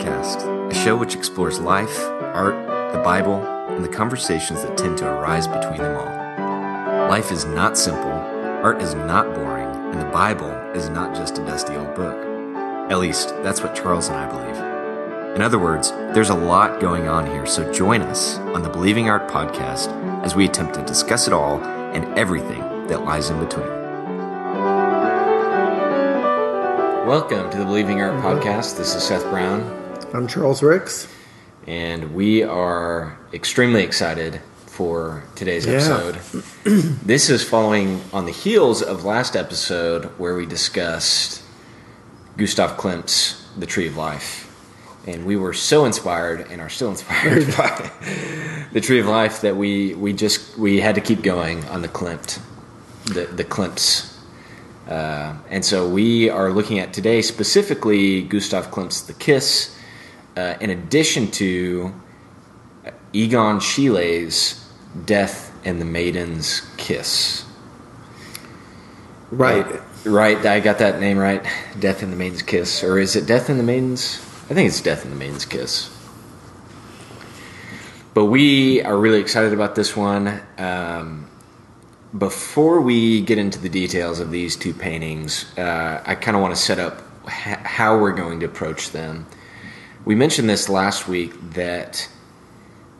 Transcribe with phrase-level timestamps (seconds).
[0.00, 2.54] Podcast, a show which explores life, art,
[2.94, 7.08] the Bible, and the conversations that tend to arise between them all.
[7.10, 11.44] Life is not simple, art is not boring, and the Bible is not just a
[11.44, 12.16] dusty old book.
[12.90, 15.36] At least, that's what Charles and I believe.
[15.36, 19.10] In other words, there's a lot going on here, so join us on the Believing
[19.10, 19.90] Art Podcast
[20.24, 23.68] as we attempt to discuss it all and everything that lies in between.
[27.06, 28.78] Welcome to the Believing Art Podcast.
[28.78, 29.79] This is Seth Brown,
[30.12, 31.06] I'm Charles Ricks.
[31.66, 35.72] and we are extremely excited for today's Yeah.
[35.74, 36.16] episode.
[37.04, 41.42] this is following on the heels of last episode where we discussed
[42.36, 44.46] Gustav Klimt's The Tree of Life.
[45.06, 47.90] And we were so inspired and are still inspired by
[48.72, 51.88] The Tree of Life that we, we just we had to keep going on the
[51.88, 52.40] Klimt,
[53.04, 54.16] the, the Klimts.
[54.88, 59.76] Uh, and so we are looking at today specifically Gustav Klimt's The Kiss,
[60.36, 61.92] uh, in addition to
[63.12, 64.68] Egon Schiele's
[65.04, 67.44] Death and the Maiden's Kiss.
[69.30, 69.80] Right.
[70.04, 71.44] Right, I got that name right.
[71.78, 72.82] Death and the Maiden's Kiss.
[72.82, 74.16] Or is it Death and the Maiden's?
[74.48, 75.94] I think it's Death and the Maiden's Kiss.
[78.14, 80.40] But we are really excited about this one.
[80.56, 81.30] Um,
[82.16, 86.56] before we get into the details of these two paintings, uh, I kind of want
[86.56, 89.26] to set up h- how we're going to approach them.
[90.04, 92.08] We mentioned this last week that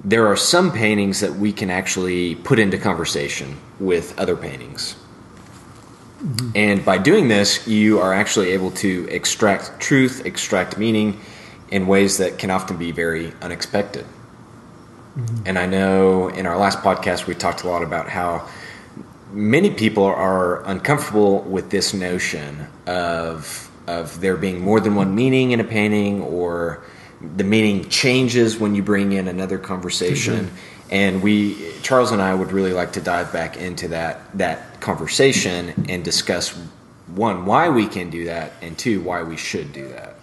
[0.02, 4.96] there are some paintings that we can actually put into conversation with other paintings.
[6.22, 6.50] Mm-hmm.
[6.54, 11.20] And by doing this, you are actually able to extract truth, extract meaning
[11.70, 14.04] in ways that can often be very unexpected.
[15.16, 15.42] Mm-hmm.
[15.46, 18.48] And I know in our last podcast, we talked a lot about how
[19.32, 25.52] many people are uncomfortable with this notion of, of there being more than one meaning
[25.52, 26.83] in a painting or
[27.36, 30.51] the meaning changes when you bring in another conversation.
[30.91, 35.86] And we, Charles and I, would really like to dive back into that that conversation
[35.89, 36.57] and discuss
[37.14, 40.14] one why we can do that, and two why we should do that.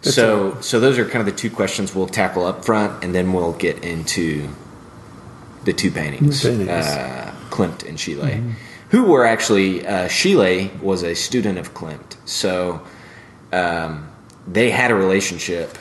[0.00, 3.32] so, so those are kind of the two questions we'll tackle up front, and then
[3.32, 4.48] we'll get into
[5.64, 6.70] the two paintings, The paintings.
[6.70, 8.54] Uh, Klimt and Schiele,
[8.90, 12.80] who were actually uh, Schiele was a student of Klimt, so
[13.52, 14.08] um,
[14.46, 15.76] they had a relationship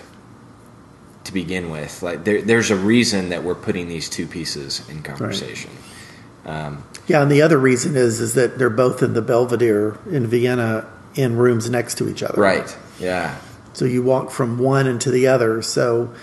[1.24, 2.02] to begin with.
[2.04, 5.72] Like there, there's a reason that we're putting these two pieces in conversation.
[6.46, 10.28] Um, Yeah, and the other reason is is that they're both in the Belvedere in
[10.28, 12.42] Vienna in rooms next to each other.
[12.42, 12.78] right?
[13.00, 13.38] Yeah.
[13.74, 15.62] So you walk from one into the other.
[15.62, 16.14] So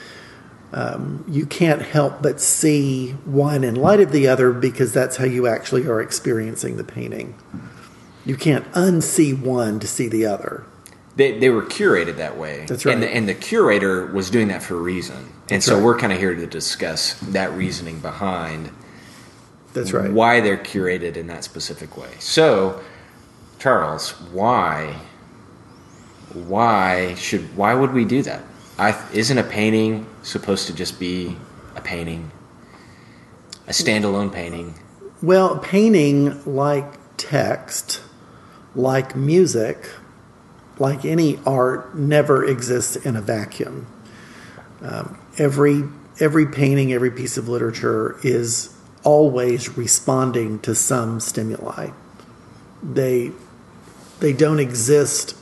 [0.74, 5.24] um, you can't help but see one in light of the other because that's how
[5.24, 7.38] you actually are experiencing the painting.
[8.26, 10.64] You can't unsee one to see the other.
[11.14, 12.66] They, they were curated that way.
[12.66, 12.92] That's right.
[12.92, 15.16] And the, and the curator was doing that for a reason.
[15.16, 15.84] And That's so right.
[15.84, 18.72] we're kind of here to discuss that reasoning behind
[19.74, 20.10] That's right.
[20.10, 22.10] why they're curated in that specific way.
[22.18, 22.82] So,
[23.60, 24.96] Charles, why
[26.32, 28.42] why should why would we do that?
[28.76, 31.36] I, isn't a painting supposed to just be
[31.76, 32.32] a painting,
[33.68, 34.74] a standalone painting?
[35.22, 38.02] Well, painting, like text,
[38.74, 39.88] like music,
[40.78, 43.86] like any art, never exists in a vacuum.
[44.82, 45.84] Um, every
[46.20, 51.90] every painting, every piece of literature is always responding to some stimuli.
[52.82, 53.32] They
[54.20, 55.36] they don't exist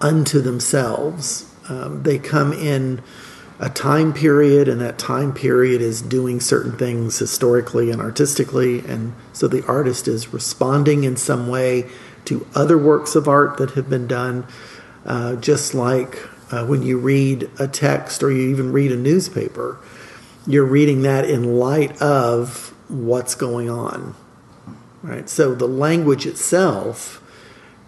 [0.00, 1.50] unto themselves.
[1.68, 3.02] Um, they come in
[3.58, 9.14] a time period, and that time period is doing certain things historically and artistically, and
[9.32, 11.88] so the artist is responding in some way
[12.24, 14.46] to other works of art that have been done.
[15.04, 16.18] Uh, just like
[16.50, 19.78] uh, when you read a text or you even read a newspaper,
[20.46, 24.14] you're reading that in light of what's going on.
[25.02, 25.28] Right?
[25.28, 27.20] So the language itself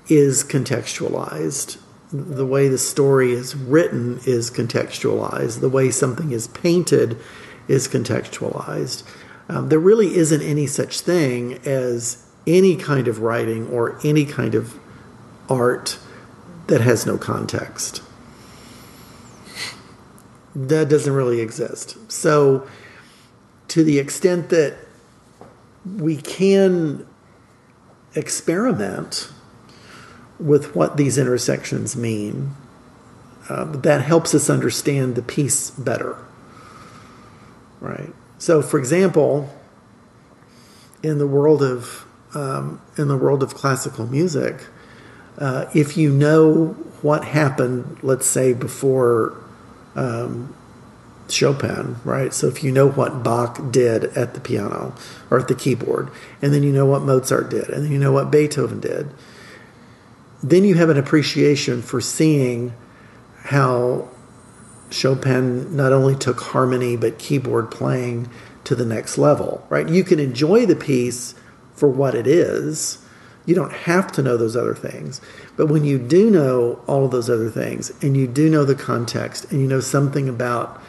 [0.08, 1.78] is contextualized.
[2.16, 5.60] The way the story is written is contextualized.
[5.60, 7.18] The way something is painted
[7.68, 9.02] is contextualized.
[9.48, 14.54] Um, there really isn't any such thing as any kind of writing or any kind
[14.54, 14.78] of
[15.48, 15.98] art
[16.68, 18.02] that has no context.
[20.54, 21.96] That doesn't really exist.
[22.10, 22.66] So,
[23.68, 24.78] to the extent that
[25.84, 27.06] we can
[28.14, 29.30] experiment
[30.38, 32.54] with what these intersections mean,
[33.48, 36.16] uh, that helps us understand the piece better.
[37.80, 38.12] Right.
[38.38, 39.50] So, for example,
[41.02, 44.66] in the world of um, in the world of classical music,
[45.38, 46.68] uh, if you know
[47.02, 49.42] what happened, let's say before
[49.94, 50.54] um,
[51.28, 52.32] Chopin, right?
[52.32, 54.94] So if you know what Bach did at the piano
[55.30, 56.10] or at the keyboard,
[56.42, 59.10] and then you know what Mozart did, and then you know what Beethoven did,
[60.50, 62.72] then you have an appreciation for seeing
[63.42, 64.08] how
[64.90, 68.28] Chopin not only took harmony but keyboard playing
[68.64, 69.88] to the next level, right?
[69.88, 71.34] You can enjoy the piece
[71.74, 72.98] for what it is.
[73.44, 75.20] You don't have to know those other things.
[75.56, 78.74] But when you do know all of those other things and you do know the
[78.74, 80.80] context and you know something about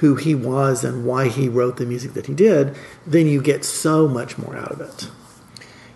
[0.00, 2.76] who he was and why he wrote the music that he did,
[3.06, 5.08] then you get so much more out of it.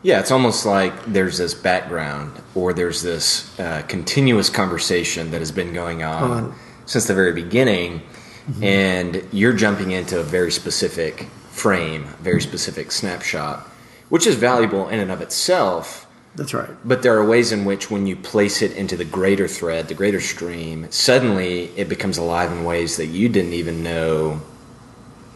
[0.06, 5.50] Yeah, it's almost like there's this background or there's this uh, continuous conversation that has
[5.50, 6.54] been going on, on.
[6.84, 8.02] since the very beginning,
[8.48, 8.62] mm-hmm.
[8.62, 13.66] and you're jumping into a very specific frame, very specific snapshot,
[14.08, 16.06] which is valuable in and of itself
[16.36, 16.70] that's right.
[16.84, 19.94] But there are ways in which, when you place it into the greater thread, the
[19.94, 24.42] greater stream, suddenly it becomes alive in ways that you didn't even know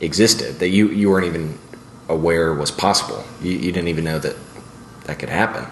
[0.01, 1.59] existed, that you, you weren't even
[2.09, 3.25] aware was possible.
[3.41, 4.37] You, you didn't even know that
[5.11, 5.67] that could happen.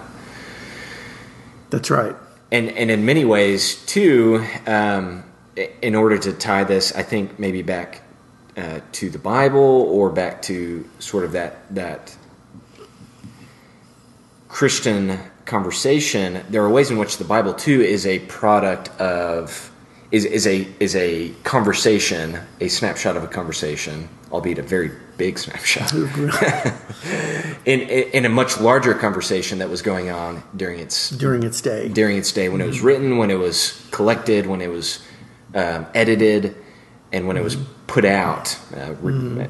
[1.69, 2.13] That's right.
[2.51, 5.23] And, and in many ways, too, um,
[5.81, 8.01] in order to tie this, I think maybe back
[8.57, 12.17] uh, to the Bible or back to sort of that, that
[14.49, 19.71] Christian conversation, there are ways in which the Bible too is a product of
[20.11, 25.37] is, is a is a conversation, a snapshot of a conversation, albeit a very big
[25.37, 25.93] snapshot,
[27.65, 31.89] in in a much larger conversation that was going on during its during its day
[31.89, 32.65] during its day when mm-hmm.
[32.65, 32.87] it was mm-hmm.
[32.87, 35.03] written, when it was collected, when it was
[35.53, 36.55] um, edited,
[37.11, 37.41] and when mm-hmm.
[37.41, 37.85] it was mm-hmm.
[37.87, 38.55] put out.
[38.73, 39.43] Uh, mm-hmm.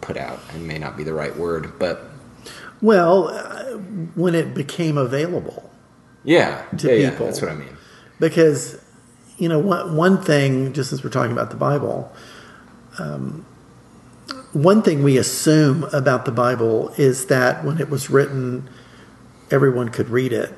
[0.00, 2.10] Put out, it may not be the right word, but
[2.84, 3.78] well, uh,
[4.14, 5.70] when it became available.
[6.22, 7.24] Yeah, to yeah, people.
[7.24, 7.76] Yeah, that's what I mean.
[8.20, 8.83] Because,
[9.38, 12.12] you know, one, one thing, just as we're talking about the Bible,
[12.98, 13.44] um,
[14.52, 18.68] one thing we assume about the Bible is that when it was written,
[19.50, 20.52] everyone could read it.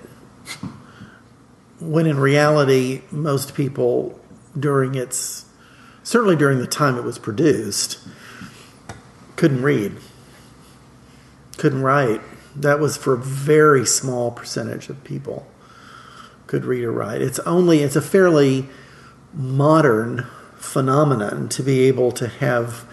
[1.81, 4.19] When in reality, most people
[4.59, 5.47] during its,
[6.03, 7.99] certainly during the time it was produced,
[9.37, 9.97] couldn't read
[11.57, 12.21] couldn't write.
[12.55, 15.47] That was for a very small percentage of people
[16.47, 17.23] could read or write.
[17.23, 18.69] It's only it's a fairly
[19.33, 20.27] modern
[20.57, 22.87] phenomenon to be able to have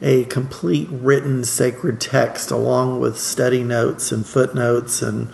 [0.00, 5.28] a complete written sacred text along with study notes and footnotes and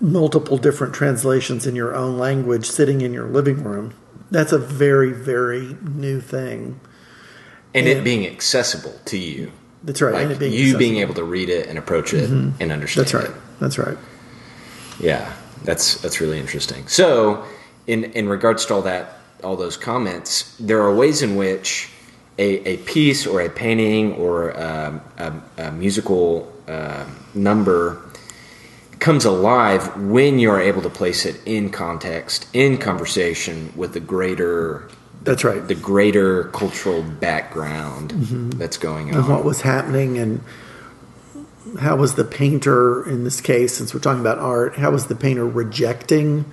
[0.00, 3.94] multiple different translations in your own language sitting in your living room.
[4.30, 6.80] That's a very, very new thing.
[7.74, 9.52] And, and it being accessible to you.
[9.84, 10.28] That's right.
[10.28, 10.78] Like being you accessible.
[10.78, 12.60] being able to read it and approach it mm-hmm.
[12.60, 13.06] and understand.
[13.06, 13.30] That's right.
[13.30, 13.60] It.
[13.60, 13.98] That's right.
[15.00, 15.32] Yeah,
[15.64, 16.86] that's that's really interesting.
[16.88, 17.44] So,
[17.86, 21.90] in in regards to all that, all those comments, there are ways in which
[22.38, 27.04] a, a piece or a painting or um, a, a, musical uh,
[27.34, 28.02] number
[28.98, 34.00] comes alive when you are able to place it in context, in conversation with the
[34.00, 34.88] greater
[35.24, 35.66] that's right.
[35.66, 38.50] The greater cultural background mm-hmm.
[38.50, 39.18] that's going on.
[39.18, 40.42] And what was happening and
[41.80, 45.14] how was the painter in this case since we're talking about art how was the
[45.14, 46.44] painter rejecting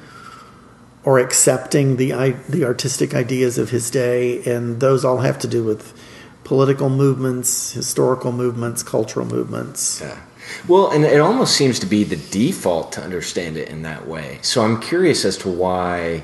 [1.03, 2.11] or accepting the
[2.49, 4.43] the artistic ideas of his day?
[4.43, 5.97] And those all have to do with
[6.43, 10.01] political movements historical movements cultural movements.
[10.01, 10.19] Yeah.
[10.67, 14.39] Well and it almost seems to be the default to understand it in that way.
[14.41, 16.23] So i'm curious as to why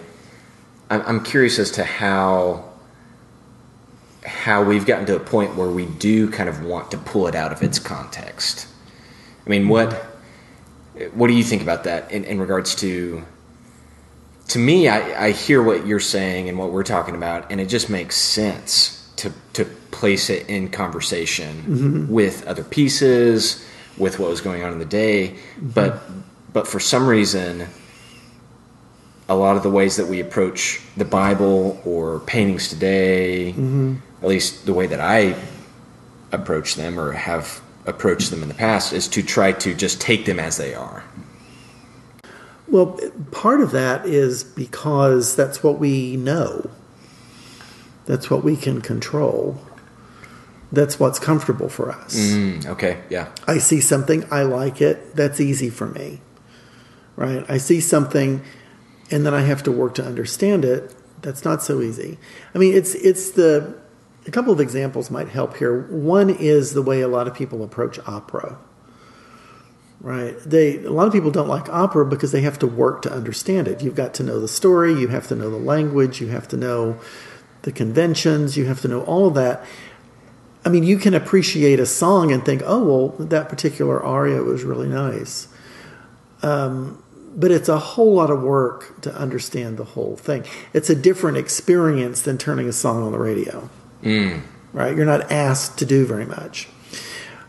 [0.89, 2.65] I'm curious as to how
[4.23, 7.35] how we've gotten to a point where we do kind of want to pull it
[7.35, 8.67] out of its context.
[9.45, 9.93] I mean, what
[11.13, 13.23] what do you think about that in, in regards to?
[14.49, 17.67] To me, I, I hear what you're saying and what we're talking about, and it
[17.67, 22.11] just makes sense to to place it in conversation mm-hmm.
[22.11, 23.65] with other pieces,
[23.97, 25.29] with what was going on in the day.
[25.29, 25.69] Mm-hmm.
[25.69, 26.01] But
[26.53, 27.67] but for some reason,
[29.27, 33.95] a lot of the ways that we approach the Bible or paintings today, mm-hmm.
[34.21, 35.35] at least the way that I
[36.31, 40.25] approach them or have approached them in the past, is to try to just take
[40.25, 41.03] them as they are.
[42.67, 42.99] Well,
[43.31, 46.69] part of that is because that's what we know.
[48.05, 49.59] That's what we can control.
[50.71, 52.15] That's what's comfortable for us.
[52.15, 53.29] Mm, okay, yeah.
[53.47, 56.21] I see something, I like it, that's easy for me.
[57.15, 57.45] Right?
[57.47, 58.43] I see something
[59.11, 60.93] and then I have to work to understand it.
[61.21, 62.17] That's not so easy.
[62.53, 63.75] I mean, it's it's the
[64.27, 65.87] a couple of examples might help here.
[65.87, 68.57] One is the way a lot of people approach opera.
[70.01, 70.35] Right?
[70.45, 73.67] They a lot of people don't like opera because they have to work to understand
[73.67, 73.81] it.
[73.81, 76.57] You've got to know the story, you have to know the language, you have to
[76.57, 76.99] know
[77.63, 79.65] the conventions, you have to know all of that.
[80.63, 84.63] I mean, you can appreciate a song and think, oh, well, that particular aria was
[84.63, 85.47] really nice.
[86.41, 87.03] Um,
[87.35, 90.43] but it's a whole lot of work to understand the whole thing.
[90.73, 93.69] It's a different experience than turning a song on the radio.
[94.05, 94.43] Mm.
[94.71, 94.95] Right?
[94.95, 96.69] You're not asked to do very much.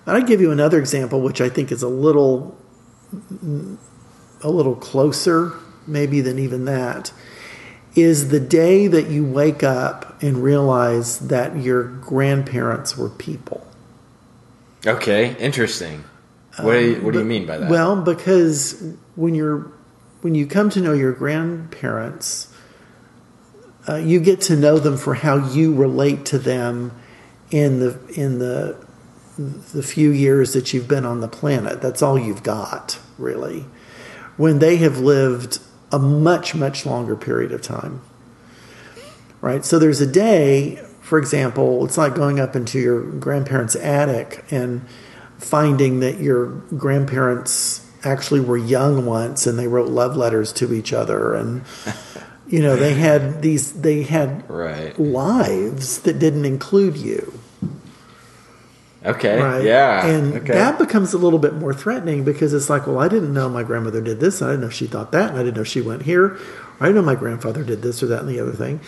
[0.06, 2.56] And I'd give you another example, which I think is a little,
[4.42, 5.52] a little closer,
[5.86, 7.12] maybe than even that.
[7.94, 13.66] Is the day that you wake up and realize that your grandparents were people.
[14.86, 16.04] Okay, interesting.
[16.60, 17.70] What do you, what do you mean by that?
[17.70, 18.82] Well, because
[19.14, 19.72] when you're
[20.22, 22.52] when you come to know your grandparents,
[23.88, 26.92] uh, you get to know them for how you relate to them
[27.50, 28.76] in the in the
[29.38, 31.80] the few years that you've been on the planet.
[31.82, 33.66] That's all you've got, really.
[34.36, 35.58] When they have lived
[35.92, 38.00] a much much longer period of time,
[39.40, 39.64] right?
[39.64, 44.86] So there's a day, for example, it's like going up into your grandparents' attic and
[45.38, 50.92] finding that your grandparents actually were young once and they wrote love letters to each
[50.92, 51.62] other and
[52.48, 54.98] you know they had these they had right.
[54.98, 57.38] lives that didn't include you
[59.04, 59.40] Okay.
[59.40, 60.06] right Yeah.
[60.06, 60.52] and okay.
[60.54, 63.62] that becomes a little bit more threatening because it's like well i didn't know my
[63.62, 66.02] grandmother did this i didn't know she thought that and i didn't know she went
[66.02, 66.36] here
[66.80, 68.80] i didn't know my grandfather did this or that and the other thing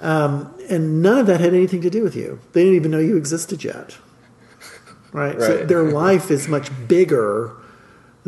[0.00, 3.00] um, and none of that had anything to do with you they didn't even know
[3.00, 3.98] you existed yet
[5.12, 5.68] right, so Right.
[5.68, 7.52] their life is much bigger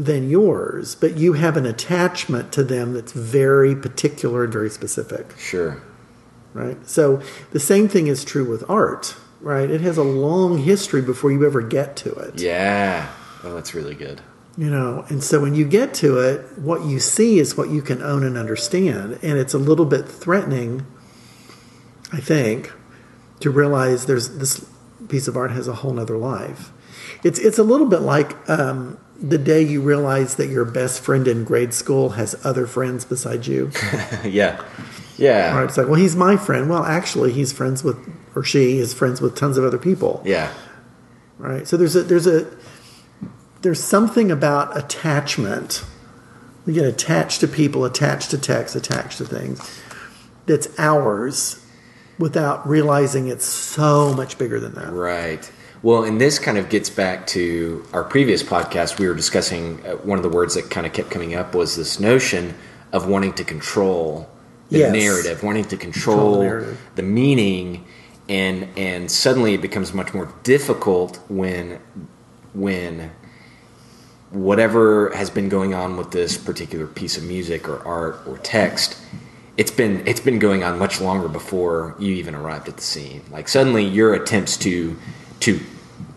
[0.04, 5.36] than yours but you have an attachment to them that's very particular and very specific
[5.38, 5.82] sure.
[6.54, 6.78] right?
[6.88, 9.70] So the same thing is true with art, right?
[9.70, 12.40] It has a long history before you ever get to it.
[12.40, 13.10] Yeah.
[13.42, 14.20] Oh, that's really good.
[14.56, 17.82] You know, and so when you get to it, what you see is what you
[17.82, 20.84] can own and understand, and it's a little bit threatening,
[22.12, 22.72] I think,
[23.40, 24.68] to realize there's this
[25.08, 26.72] piece of art has a whole nother life.
[27.24, 31.28] It's it's a little bit like um, the day you realize that your best friend
[31.28, 33.70] in grade school has other friends besides you.
[34.24, 34.64] yeah.
[35.16, 35.54] Yeah.
[35.54, 35.64] Right?
[35.64, 36.70] It's like, well, he's my friend.
[36.70, 37.98] Well, actually, he's friends with,
[38.34, 40.22] or she is friends with tons of other people.
[40.24, 40.52] Yeah.
[41.38, 41.68] Right.
[41.68, 42.50] So there's a there's a
[43.62, 45.84] there's something about attachment.
[46.66, 49.80] We get attached to people, attached to text, attached to things.
[50.46, 51.64] That's ours,
[52.18, 54.92] without realizing it's so much bigger than that.
[54.92, 55.50] Right.
[55.82, 58.98] Well, and this kind of gets back to our previous podcast.
[58.98, 61.76] We were discussing uh, one of the words that kind of kept coming up was
[61.76, 62.54] this notion
[62.92, 64.28] of wanting to control
[64.70, 64.92] the Yes.
[64.92, 67.84] narrative, wanting to Control control, the the meaning,
[68.28, 71.80] and and suddenly it becomes much more difficult when
[72.52, 73.10] when
[74.30, 78.96] whatever has been going on with this particular piece of music or art or text
[79.56, 83.20] it's been it's been going on much longer before you even arrived at the scene
[83.32, 84.96] like suddenly your attempts to
[85.40, 85.60] to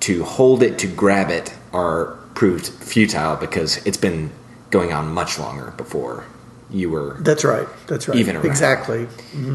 [0.02, 4.32] to hold it to grab it are proved futile because it's been
[4.70, 6.26] going on much longer before
[6.70, 7.68] you were That's right.
[7.88, 8.18] That's right.
[8.18, 8.46] Even around.
[8.48, 9.08] exactly.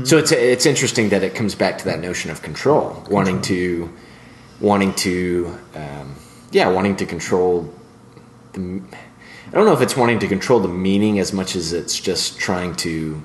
[0.05, 3.93] so it's it's interesting that it comes back to that notion of control, wanting to
[4.61, 6.15] wanting to um,
[6.53, 7.73] yeah, wanting to control
[8.53, 8.81] the.
[9.49, 12.39] I don't know if it's wanting to control the meaning as much as it's just
[12.39, 13.23] trying to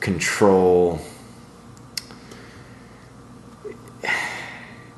[0.00, 1.00] control.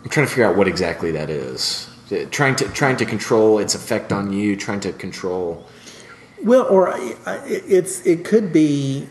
[0.07, 1.91] I'm trying to figure out what exactly that is.
[2.13, 5.67] Uh, Trying to trying to control its effect on you, trying to control.
[6.45, 9.09] Well, or I- I- it's it could be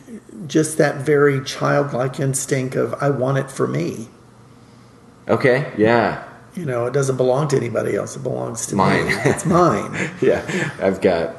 [0.47, 4.07] just that very childlike instinct of I want it for me.
[5.27, 6.23] Okay, yeah,
[6.53, 8.15] You know, it doesn't belong to anybody else.
[8.15, 9.07] It belongs to Mine.
[9.07, 9.13] me.
[9.25, 9.91] It's mine.
[10.21, 10.71] yeah.
[10.81, 11.35] I've got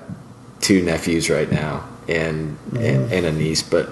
[0.60, 3.88] two nephews right now and and, and a niece, but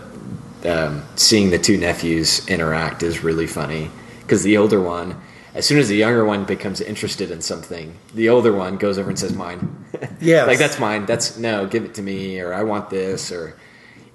[0.66, 3.90] um, seeing the two nephews interact is really funny
[4.20, 5.18] because the older one,
[5.54, 9.08] as soon as the younger one becomes interested in something, the older one goes over
[9.10, 9.84] and says, "Mine."
[10.20, 11.06] yeah, like that's mine.
[11.06, 13.56] That's no, give it to me, or I want this, or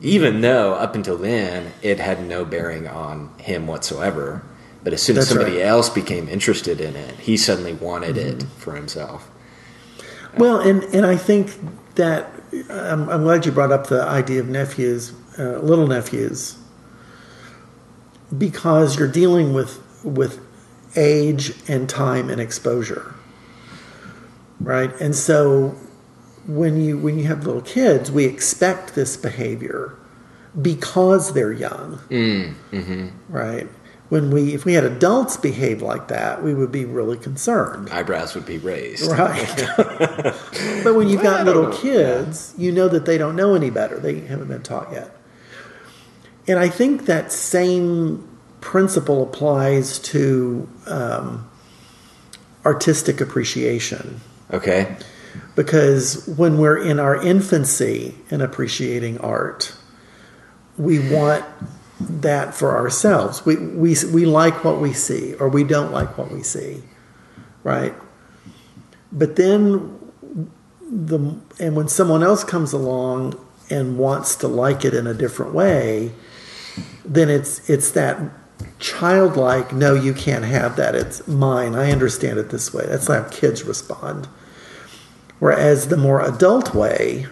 [0.01, 4.41] even though up until then it had no bearing on him whatsoever.
[4.81, 5.65] But as soon as That's somebody right.
[5.67, 8.59] else became interested in it, he suddenly wanted it Mm-hmm.
[8.59, 9.29] for himself.
[10.37, 11.51] Well, and and I think
[11.95, 12.31] that
[12.69, 16.57] I'm, I'm glad you brought up the idea of nephews, uh, little nephews,
[18.37, 20.39] because you're dealing with with
[20.95, 23.13] age and time and exposure,
[24.59, 24.91] right?
[24.99, 25.75] And so
[26.47, 29.95] when you when you have little kids, we expect this behavior
[30.59, 33.67] because they're young, Mm, hmm right?
[34.09, 37.89] When we if we had adults behave like that, we would be really concerned.
[37.91, 39.09] Eyebrows would be raised.
[39.11, 39.67] Right.
[39.77, 43.99] but when you've got little kids, you know that they don't know any better.
[43.99, 45.15] They haven't been taught yet.
[46.47, 48.27] And I think that same
[48.61, 51.49] principle applies to um,
[52.65, 54.19] artistic appreciation
[54.51, 54.95] Okay.
[55.55, 59.73] because when we're in our infancy in appreciating art,
[60.77, 61.45] we want
[61.99, 63.45] that for ourselves.
[63.45, 66.83] We, we, we like what we see or we don't like what we see,
[67.63, 67.93] right?
[69.11, 69.97] But then,
[70.81, 73.33] the, and when someone else comes along
[73.69, 76.11] and wants to like it in a different way,
[77.03, 78.19] then it's, it's that
[78.79, 80.95] childlike, no, you can't have that.
[80.95, 81.75] It's mine.
[81.75, 82.85] I understand it this way.
[82.85, 84.27] That's how kids respond.
[85.39, 87.27] Whereas the more adult way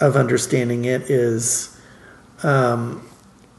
[0.00, 1.76] of understanding it is,
[2.42, 3.08] um,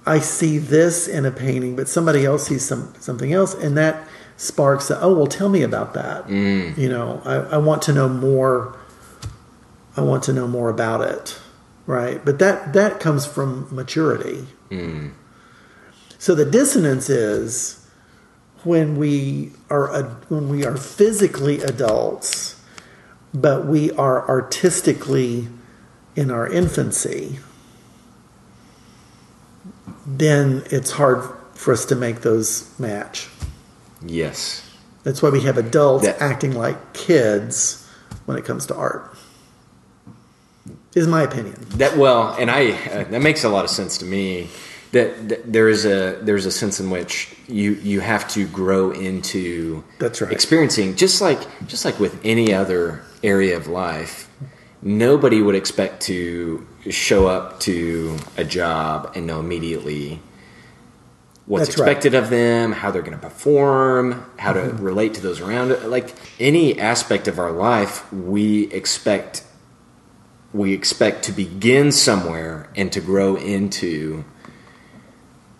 [0.05, 4.05] I see this in a painting, but somebody else sees some something else, and that
[4.35, 4.89] sparks.
[4.91, 6.29] A, oh, well, tell me about that.
[6.77, 8.77] You know, I, I want to know more.
[9.95, 11.39] I want to know more about it,
[11.85, 12.23] right?
[12.23, 14.45] But that that comes from maturity.
[16.23, 17.85] So the dissonance is
[18.63, 22.55] when we are when we are physically adults,
[23.33, 25.49] but we are artistically
[26.15, 27.39] in our infancy.
[30.07, 33.27] Then it's hard for us to make those match.
[34.01, 34.65] Yes.
[35.03, 37.85] That's why we have adults That- acting like kids
[38.23, 39.13] when it comes to art.
[40.95, 41.67] Is my opinion.
[41.71, 44.47] That well, and I uh, that makes a lot of sense to me.
[44.93, 48.91] That, that there is a there's a sense in which you you have to grow
[48.91, 50.31] into That's right.
[50.31, 54.29] experiencing just like just like with any other area of life.
[54.83, 60.21] Nobody would expect to show up to a job and know immediately
[61.47, 61.87] what's That's right.
[61.89, 64.83] expected of them, how they're going to perform, how to Mm-hmm.
[64.83, 65.83] relate to those around it.
[65.85, 69.43] Like any aspect of our life, we expect
[70.53, 74.23] we expect to begin somewhere and to grow into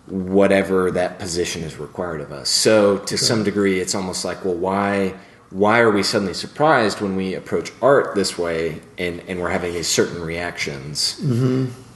[0.06, 2.48] whatever that position is required of us.
[2.48, 5.14] So to some degree it's almost like, well, why
[5.50, 9.72] why are we suddenly surprised when we approach art this way and, and we're having
[9.72, 11.16] these certain reactions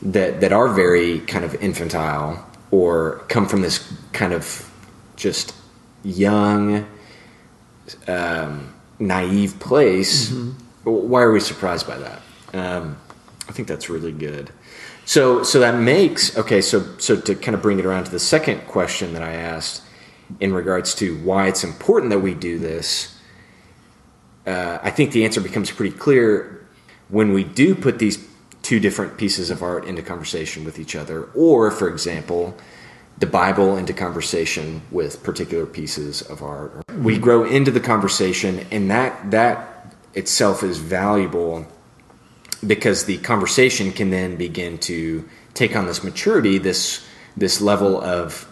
[0.03, 4.71] that that are very kind of infantile or come from this kind of
[5.17, 5.55] just
[6.05, 6.87] young
[8.07, 10.31] um, naive place?
[10.85, 12.23] Why are we surprised by that?
[12.55, 12.97] Um,
[13.49, 14.51] i think that's really good
[15.09, 18.19] so so that makes okay so so to kind of bring it around to the
[18.19, 19.83] second question that i asked
[20.39, 23.19] in regards to why it's important that we do this
[24.47, 26.67] uh, i think the answer becomes pretty clear
[27.09, 28.23] when we do put these
[28.61, 32.55] two different pieces of art into conversation with each other or for example
[33.17, 36.85] the bible into conversation with particular pieces of art.
[36.99, 41.67] We grow into the conversation and that that itself is valuable
[42.67, 48.49] because the conversation can then begin to take on this maturity, this this level of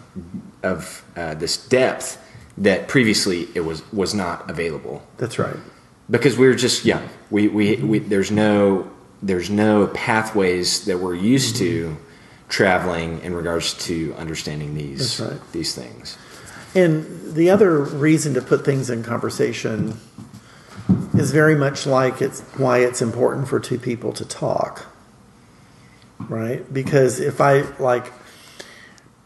[0.63, 2.23] of uh, this depth
[2.57, 5.55] that previously it was was not available That's right.
[6.09, 7.07] because we were just young.
[7.29, 8.89] We, we, we there's no
[9.21, 11.97] there's no pathways that we're used to
[12.49, 15.39] traveling in regards to understanding these right.
[15.51, 16.17] these things.
[16.75, 19.99] And the other reason to put things in conversation
[21.13, 24.85] is very much like it's why it's important for two people to talk.
[26.19, 26.71] Right?
[26.73, 28.11] Because if I like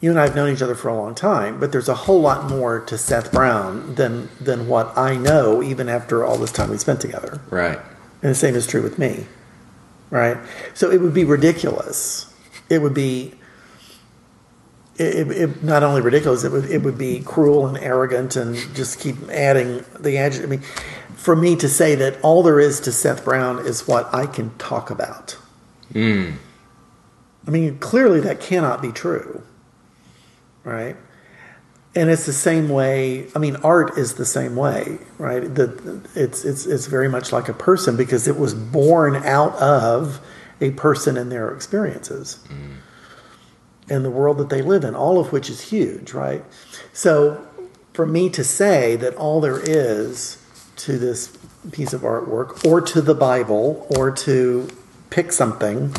[0.01, 2.19] you and I have known each other for a long time, but there's a whole
[2.19, 6.69] lot more to Seth Brown than than what I know even after all this time
[6.69, 7.39] we spent together.
[7.49, 7.79] Right.
[8.21, 9.25] And the same is true with me.
[10.09, 10.37] Right?
[10.73, 12.33] So it would be ridiculous.
[12.69, 13.33] It would be
[14.97, 18.99] it, it, not only ridiculous, it would it would be cruel and arrogant and just
[18.99, 20.49] keep adding the adjective.
[20.49, 20.63] I mean,
[21.21, 24.57] for me to say that all there is to Seth Brown is what I can
[24.57, 25.37] talk about.
[25.93, 26.31] Hmm.
[27.45, 29.43] I mean, clearly that cannot be true,
[30.63, 30.95] right?
[31.93, 33.27] And it's the same way.
[33.35, 35.41] I mean, art is the same way, right?
[35.41, 40.21] The, it's it's it's very much like a person because it was born out of
[40.59, 42.77] a person and their experiences hmm.
[43.91, 46.43] and the world that they live in, all of which is huge, right?
[46.93, 47.47] So,
[47.93, 50.40] for me to say that all there is
[50.77, 51.35] to this
[51.71, 54.67] piece of artwork, or to the Bible, or to
[55.09, 55.93] pick something,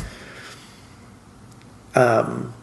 [1.95, 2.53] um,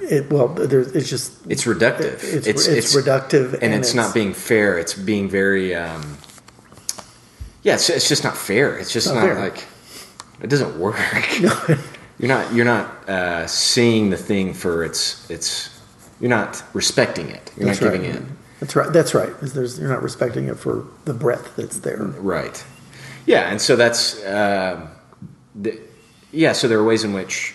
[0.00, 2.22] it well, it's just It's reductive.
[2.22, 4.78] It's- it's reductive and, and it's, not being fair.
[4.78, 6.18] It's being very, um,
[7.62, 7.74] yeah.
[7.74, 8.76] It's, it's just not fair.
[8.78, 9.64] It's just Not not, like
[10.42, 10.96] it doesn't work.
[12.18, 15.70] you're not you're not uh, seeing the thing for its its.
[16.20, 17.50] You're not respecting it.
[17.56, 18.00] You're That's not right.
[18.02, 18.22] giving it
[18.60, 18.92] That's right.
[18.92, 19.32] That's right.
[19.40, 21.98] There's, you're not respecting it for the breadth that's there.
[22.02, 22.64] right.
[23.26, 24.86] Yeah, and so that's uh,
[25.54, 25.80] the,
[26.30, 26.52] yeah.
[26.52, 27.54] So there are ways in which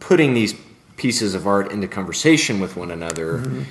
[0.00, 0.54] putting these
[0.96, 3.66] pieces of art into conversation with one another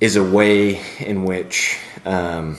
[0.00, 2.56] is a way in which um,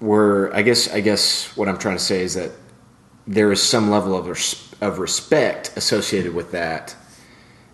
[0.00, 2.52] we're I guess I guess what I'm trying to say is that
[3.26, 6.94] there is some level of res- of respect associated with that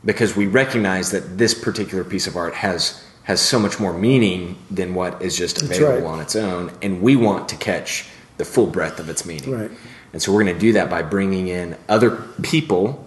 [0.05, 4.57] because we recognize that this particular piece of art has has so much more meaning
[4.69, 6.13] than what is just available right.
[6.15, 9.71] on its own and we want to catch the full breadth of its meaning Right.
[10.13, 12.11] and so we're going to do that by bringing in other
[12.43, 13.07] people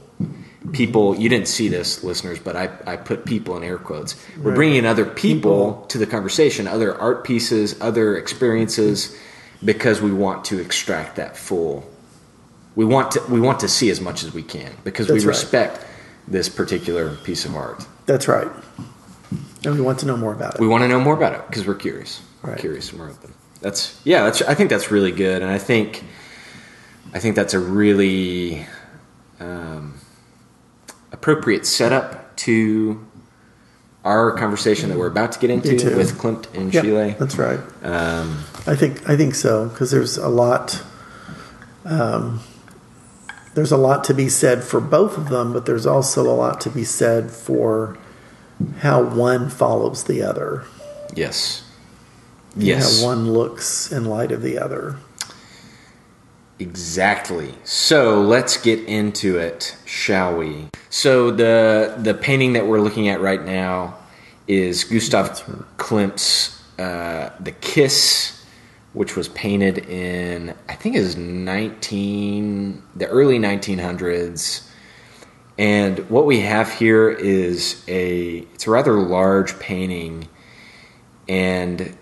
[0.72, 4.50] people you didn't see this listeners but i, I put people in air quotes we're
[4.52, 4.56] Right.
[4.56, 5.86] bringing in other people, People.
[5.90, 9.16] to the conversation other art pieces other experiences
[9.64, 11.90] because we want to extract that full
[12.76, 15.28] we want to we want to see as much as we can because That's we
[15.28, 15.86] respect
[16.28, 18.48] this particular piece of art That's right.
[19.64, 20.62] And we want to know more about it.
[20.62, 22.60] we want to know more about it because we're curious we're Right.
[22.60, 26.04] curious and we're open that's yeah that's i think that's really good and i think
[27.14, 28.66] i think that's a really
[29.40, 29.96] um,
[31.12, 33.04] appropriate setup to
[34.04, 37.60] our conversation that we're about to get into with klimt in Schiele That's right.
[37.84, 40.82] um, I think I think so because there's a lot.
[41.86, 42.40] Um,
[43.56, 46.62] there's a lot to be said for both of them, but there's also a lot
[46.62, 47.98] to be said for
[48.80, 50.64] how one follows the other.
[51.16, 51.64] yes
[52.56, 54.98] yes How one looks in light of the other.
[56.58, 57.54] Exactly.
[57.66, 60.68] So let's get into it, shall we?
[60.90, 63.98] So the the painting that we're looking at right now
[64.48, 65.44] is Gustav
[65.78, 68.35] Klimt's uh, "The Kiss,"
[68.96, 74.68] which was painted in I think it was nineteen the early nineteen hundreds.
[75.58, 80.28] And what we have here is a it's a rather large painting,
[81.30, 81.96] and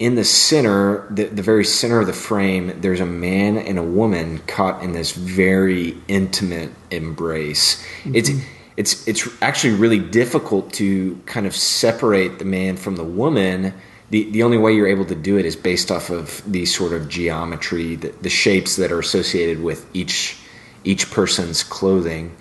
[0.00, 3.82] in the center, the, the very center of the frame, there's a man and a
[3.82, 7.84] woman caught in this very intimate embrace.
[8.02, 8.16] Mm-hmm.
[8.16, 8.30] It's
[8.76, 13.74] it's it's actually really difficult to kind of separate the man from the woman.
[14.10, 16.92] The the only way you're able to do it is based off of the sort
[16.92, 20.36] of geometry, the, the shapes that are associated with each
[20.84, 22.36] each person's clothing.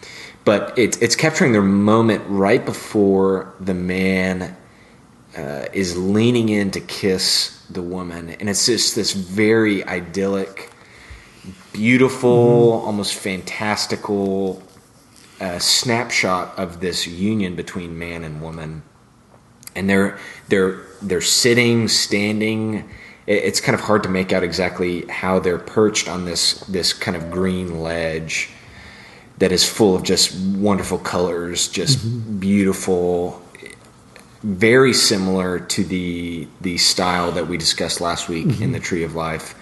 [0.46, 4.58] But it's it's capturing their moment right before the man
[5.38, 10.72] uh, is leaning in to kiss the woman, and it's just this very idyllic,
[11.72, 14.64] beautiful, almost fantastical
[15.40, 18.82] uh, snapshot of this union between man and woman.
[19.76, 22.86] And they're they're they're sitting, standing.
[23.28, 26.94] It- It's kind of hard to make out exactly how they're perched on this this
[26.94, 28.50] kind of green ledge
[29.38, 33.42] that is full of just wonderful colors, just beautiful
[34.42, 39.14] very similar to the the style that we discussed last week in the Tree of
[39.16, 39.54] Life.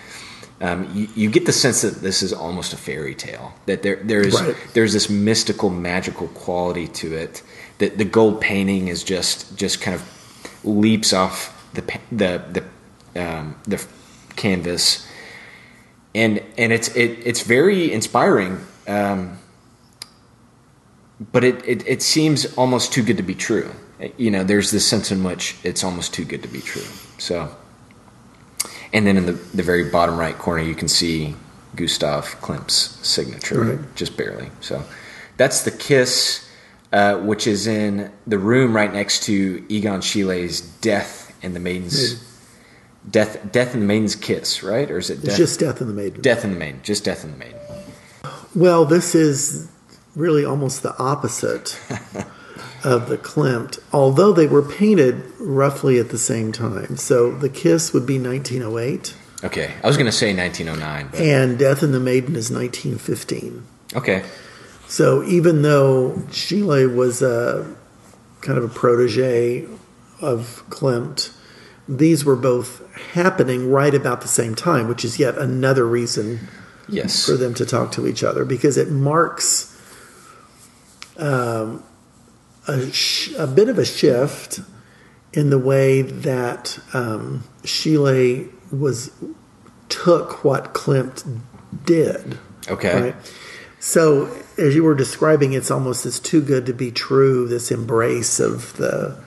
[0.62, 3.54] Um, you, you get the sense that this is almost a fairy tale.
[3.65, 4.56] That there there's Right.
[4.73, 7.41] there's this mystical, magical quality to it.
[7.80, 10.02] That the gold painting is just just kind of
[10.67, 12.63] leaps off the the
[13.13, 13.84] the um, the
[14.36, 15.08] canvas,
[16.13, 18.60] and and it's it, it's very inspiring.
[18.88, 19.38] Um,
[21.32, 23.71] but it, it, it seems almost too good to be true.
[24.17, 26.86] You know, there's this sense in which it's almost too good to be true.
[27.17, 27.56] So,
[28.93, 31.36] and then in the, the very bottom right corner, you can see
[31.75, 33.95] Gustav Klimt's signature, Right.
[33.95, 34.51] just barely.
[34.62, 34.84] So,
[35.38, 36.46] that's the kiss,
[36.93, 42.23] uh, which is in the room right next to Egon Schiele's Death and the Maiden's
[43.10, 44.89] Death, Death and the Maiden's Kiss, right?
[44.91, 46.21] Or is it Death, just Death in the Maiden.
[46.21, 46.80] Death and the Maiden?
[46.84, 47.60] Just Death and the Maiden.
[48.56, 49.69] Well, this is
[50.15, 51.80] really almost the opposite
[52.84, 56.97] of the Klimt, although they were painted roughly at the same time.
[56.97, 61.60] So the Kiss would be 1908, Okay, I was going to say 1909, but and
[61.60, 63.63] Death in the Maiden is 1915.
[63.95, 64.23] okay.
[64.88, 67.76] So even though Schiele was a
[68.41, 69.65] kind of a protege
[70.21, 71.34] of Klimt,
[71.88, 76.47] these were both happening right about the same time, which is yet another reason
[76.89, 77.26] Yes.
[77.26, 79.73] for them to talk to each other because it marks
[81.17, 81.84] um,
[82.67, 84.62] a, sh- a bit of a shift
[85.34, 87.43] in the way that um,
[88.71, 89.12] was
[89.89, 91.39] took what Klimt
[91.86, 92.38] did.
[92.69, 93.02] Okay.
[93.02, 93.15] Right.
[93.80, 97.48] So, as you were describing, it's almost as too good to be true.
[97.48, 99.17] This embrace of the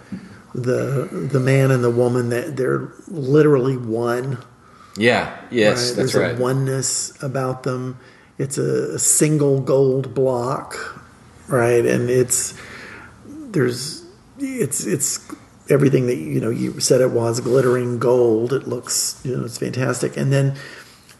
[0.54, 4.38] the the man and the woman that they're literally one.
[4.96, 5.40] Yeah.
[5.50, 5.96] Yes, right?
[5.96, 6.38] that's There's right.
[6.38, 7.98] a oneness about them.
[8.38, 11.04] It's a, a single gold block,
[11.48, 11.84] right?
[11.84, 12.54] And it's
[13.26, 14.04] there's
[14.38, 15.20] it's it's
[15.68, 18.52] everything that you know you said it was glittering gold.
[18.52, 20.16] It looks you know it's fantastic.
[20.16, 20.56] And then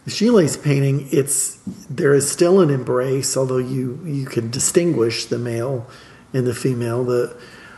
[0.05, 1.59] The Schiele's painting, it's
[1.89, 5.87] there is still an embrace, although you you can distinguish the male
[6.33, 7.03] and the female.
[7.03, 7.37] The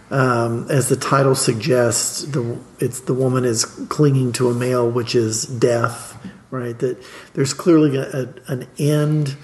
[0.10, 5.16] um, as the title suggests, the it's the woman is clinging to a male, which
[5.16, 6.18] is death,
[6.50, 6.78] right?
[6.80, 9.36] That there's clearly a, a, an end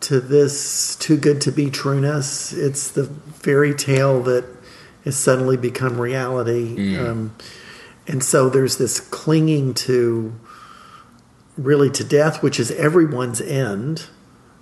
[0.00, 2.52] to this too good to be trueness.
[2.52, 4.44] It's the fairy tale that
[5.04, 7.36] has suddenly become reality, um,
[8.08, 10.34] and so there's this clinging to
[11.56, 14.06] really to death, which is everyone's end.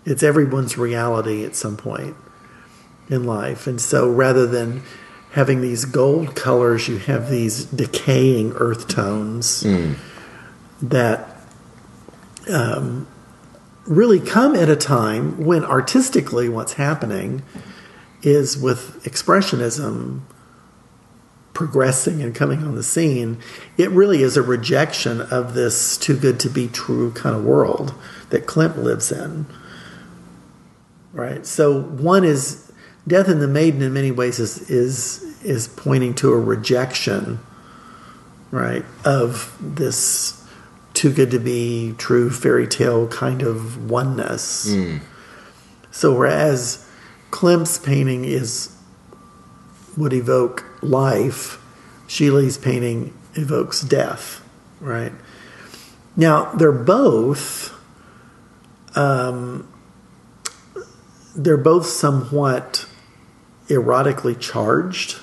[0.05, 2.17] It's everyone's reality at some point
[3.09, 3.67] in life.
[3.67, 4.83] And so rather than
[5.33, 9.65] having these gold colors, you have these decaying earth tones
[10.83, 11.37] that
[12.51, 13.07] um,
[13.87, 17.43] really come at a time when artistically what's happening
[18.23, 20.21] is with expressionism
[21.55, 23.39] progressing and coming on the scene,
[23.77, 27.95] it really is a rejection of this too good to be true kind of world
[28.31, 29.47] that Klimt lives in.
[31.13, 31.45] Right?
[31.47, 32.73] So one is
[33.07, 37.41] Death in the Maiden in many ways is is is pointing to a rejection,
[38.53, 40.43] right, of this
[40.95, 44.73] too good to be true fairy tale kind of oneness.
[44.73, 44.99] Hmm.
[45.91, 46.89] So whereas
[47.31, 48.75] Klimt's painting is
[49.97, 51.59] would evoke life,
[52.09, 54.43] Schiele's painting evokes death,
[54.81, 55.13] right?
[56.17, 57.73] Now they're both
[58.95, 59.69] um,
[61.35, 62.87] they're both somewhat
[63.69, 65.19] erotically charged,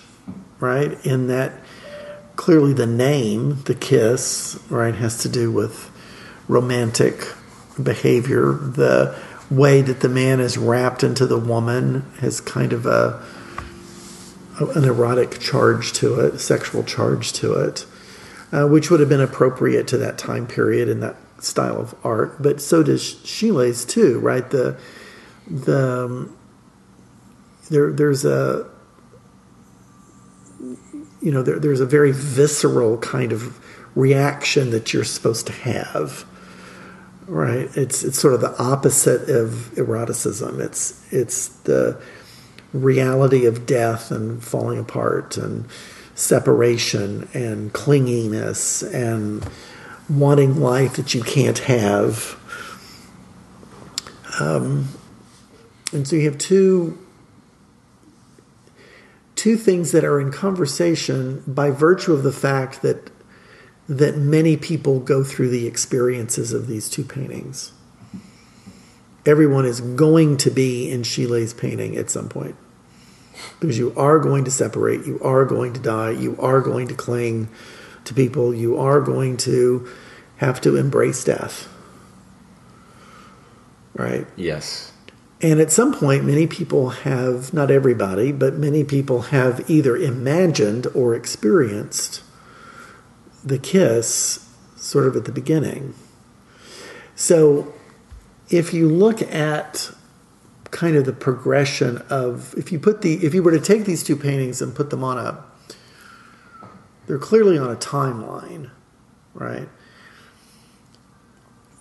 [0.59, 1.05] right?
[1.05, 1.53] In that
[2.35, 5.91] clearly the name, the kiss, right, has to do with
[6.47, 7.27] romantic
[7.81, 8.53] behavior.
[8.53, 9.15] The
[9.51, 13.23] way that the man is wrapped into the woman has kind of a
[14.59, 17.85] an erotic charge to it, sexual charge to it,
[18.51, 22.41] uh, which would have been appropriate to that time period and that style of art.
[22.41, 24.49] But so does Schiele's too, right?
[24.49, 24.79] The
[25.47, 26.37] the um,
[27.69, 28.69] there there's a
[31.21, 33.59] you know there, there's a very visceral kind of
[33.95, 36.25] reaction that you're supposed to have
[37.27, 42.01] right it's it's sort of the opposite of eroticism it's it's the
[42.73, 45.65] reality of death and falling apart and
[46.15, 49.47] separation and clinginess and
[50.09, 52.35] wanting life that you can't have
[54.39, 54.87] um,
[55.91, 56.97] and so you have two
[59.35, 63.09] two things that are in conversation by virtue of the fact that
[63.87, 67.71] that many people go through the experiences of these two paintings.
[69.25, 72.55] Everyone is going to be in Schiele's painting at some point.
[73.59, 76.93] Because you are going to separate, you are going to die, you are going to
[76.93, 77.49] cling
[78.05, 79.87] to people, you are going to
[80.37, 81.67] have to embrace death.
[83.93, 84.27] Right?
[84.35, 84.93] Yes.
[85.41, 90.87] And at some point, many people have, not everybody, but many people have either imagined
[90.93, 92.23] or experienced
[93.43, 95.93] the kiss sort of at the beginning.
[97.15, 97.73] So
[98.49, 99.91] if you look at
[100.71, 104.03] kind of the progression of if you put the if you were to take these
[104.03, 105.43] two paintings and put them on a
[107.09, 108.69] they're clearly on a timeline,
[109.33, 109.67] right?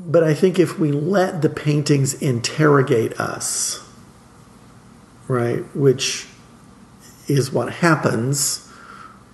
[0.01, 3.87] But I think if we let the paintings interrogate us,
[5.29, 6.27] right, which
[7.27, 8.67] is what happens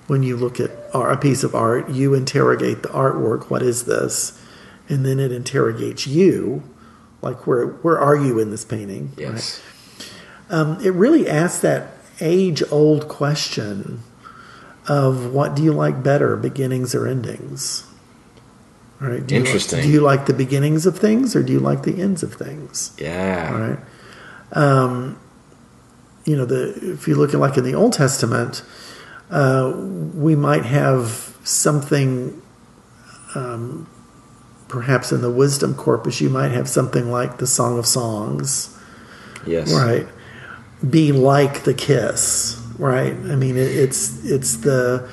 [0.09, 4.40] when you look at a piece of art, you interrogate the artwork, what is this?
[4.88, 6.64] And then it interrogates you,
[7.24, 9.12] like where where are you in this painting?
[9.16, 9.60] Yes.
[9.60, 10.58] Right?
[10.58, 14.02] Um, it really asks that age old question
[14.87, 17.87] of what do you like better, beginnings or endings?
[19.00, 19.26] Right?
[19.26, 19.78] Do Interesting.
[19.78, 22.22] You like, do you like the beginnings of things or do you like the ends
[22.22, 22.94] of things?
[22.98, 23.50] Yeah.
[23.50, 23.78] Right.
[24.52, 25.18] Um,
[26.24, 28.62] you know, the if you look at like in the Old Testament,
[29.30, 32.40] uh, we might have something.
[33.34, 33.88] Um,
[34.74, 38.76] perhaps in the wisdom corpus, you might have something like the Song of Songs,
[39.46, 39.72] Yes.
[39.72, 40.06] right?
[40.88, 43.12] Be like the kiss, right?
[43.12, 45.08] I mean, it, it's it's the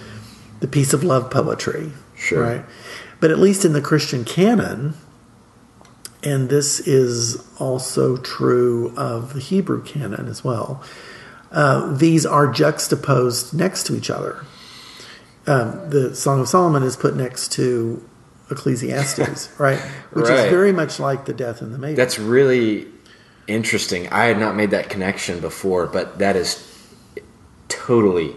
[0.62, 2.41] the piece of love poetry, Sure.
[2.41, 2.65] right?
[3.19, 4.95] But at least in the Christian canon,
[6.24, 10.84] and this is also true of the Hebrew canon as well.
[11.52, 14.43] Uh, these are juxtaposed next to each other.
[15.45, 18.04] Um, the Song of Solomon is put next to
[18.52, 19.80] Ecclesiastes, right?
[20.12, 20.40] Which Right.
[20.40, 21.96] is very much like the Death and the Maiden.
[21.96, 22.88] That's really
[23.48, 24.08] interesting.
[24.10, 26.68] I had not made that connection before, but that is
[27.68, 28.36] totally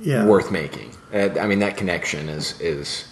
[0.00, 0.24] yeah.
[0.24, 0.92] worth making.
[1.12, 3.04] Uh, I mean, that connection is is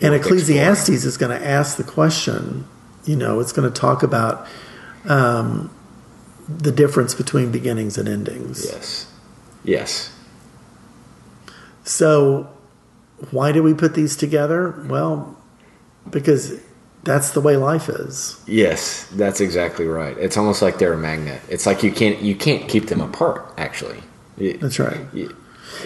[0.00, 2.66] And Ecclesiastes is going to ask the question,
[3.04, 4.46] you know, it's going to talk about
[5.06, 5.70] um,
[6.48, 8.64] the difference between beginnings and endings.
[8.64, 9.06] Yes.
[9.62, 10.10] Yes.
[11.84, 12.48] So,
[13.30, 14.70] why do we put these together?
[14.88, 15.36] Well,
[16.10, 16.60] because
[17.02, 18.42] that's the way life is.
[18.46, 20.16] Yes, that's exactly right.
[20.18, 21.40] It's almost like they're a magnet.
[21.48, 23.46] It's like you can't you can't keep them apart.
[23.58, 24.00] Actually,
[24.38, 25.00] It- That's right.
[25.14, 25.30] it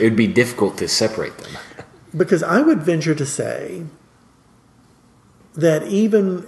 [0.00, 1.52] would be difficult to separate them.
[2.16, 3.84] Because I would venture to say
[5.54, 6.46] that even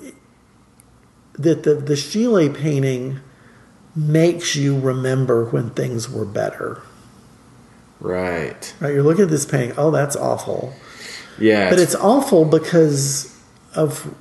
[1.35, 3.21] that the, the Schiele painting
[3.97, 6.81] makes you remember when things were better.
[8.01, 8.75] Right.
[8.81, 8.95] Right?
[8.95, 10.75] You're looking at this painting, oh, that's awful.
[11.39, 11.71] Yeah.
[11.71, 13.37] But it's awful because
[13.75, 14.15] of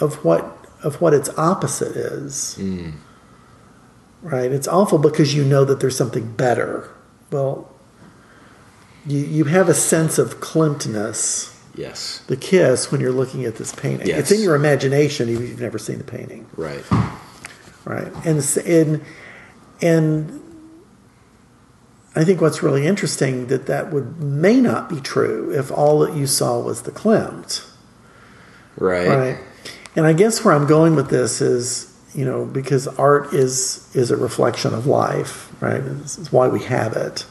[0.00, 2.56] of what of what its opposite is.
[2.56, 2.90] Hmm.
[4.22, 4.50] Right?
[4.52, 6.90] It's awful because you know that there's something better.
[7.30, 7.70] Well,
[9.06, 12.22] you you have a sense of Klimtness, yes.
[12.28, 14.06] the kiss, when you're looking at this painting.
[14.08, 14.20] Yes.
[14.20, 16.84] It's in your imagination, even if you've never seen the painting Right.
[17.84, 19.04] right and and
[19.80, 20.41] and
[22.14, 26.14] I think what's really interesting that that would may not be true if all that
[26.14, 27.66] you saw was the Klimt,
[28.76, 29.08] Right.
[29.08, 29.38] right?
[29.96, 34.10] And I guess where I'm going with this is, you know, because art is is
[34.10, 35.80] a reflection of life, right?
[35.82, 37.24] This is why we have it.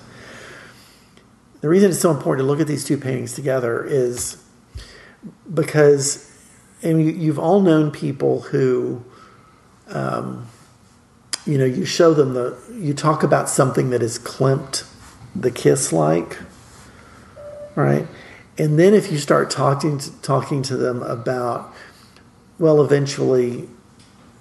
[1.61, 4.37] The reason it's so important to look at these two paintings together is
[5.53, 6.27] because,
[6.81, 9.03] and you, you've all known people who,
[9.89, 10.47] um,
[11.45, 14.83] you know, you show them the, you talk about something that is Klimt,
[15.35, 16.37] the kiss like,
[17.75, 18.07] right?
[18.57, 21.73] And then if you start talking to, talking to them about,
[22.59, 23.67] well, eventually,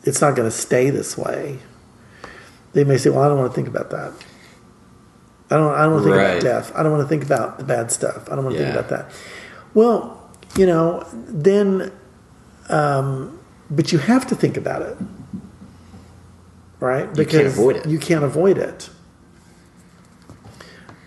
[0.05, 1.59] it's not going to stay this way.
[2.73, 4.13] They may say, "Well, I don't want to think about that.
[5.51, 5.75] I don't.
[5.75, 6.31] I don't want to think Right.
[6.31, 6.73] about death.
[6.77, 8.29] I don't want to think about the bad stuff.
[8.31, 8.73] I don't want to Yeah.
[8.73, 9.11] think about that."
[9.75, 11.91] Well, you know, then,
[12.69, 13.39] um,
[13.71, 14.97] but you have to think about it,
[16.81, 17.09] right?
[17.17, 17.87] You can't avoid it.
[17.87, 18.91] You can't avoid it.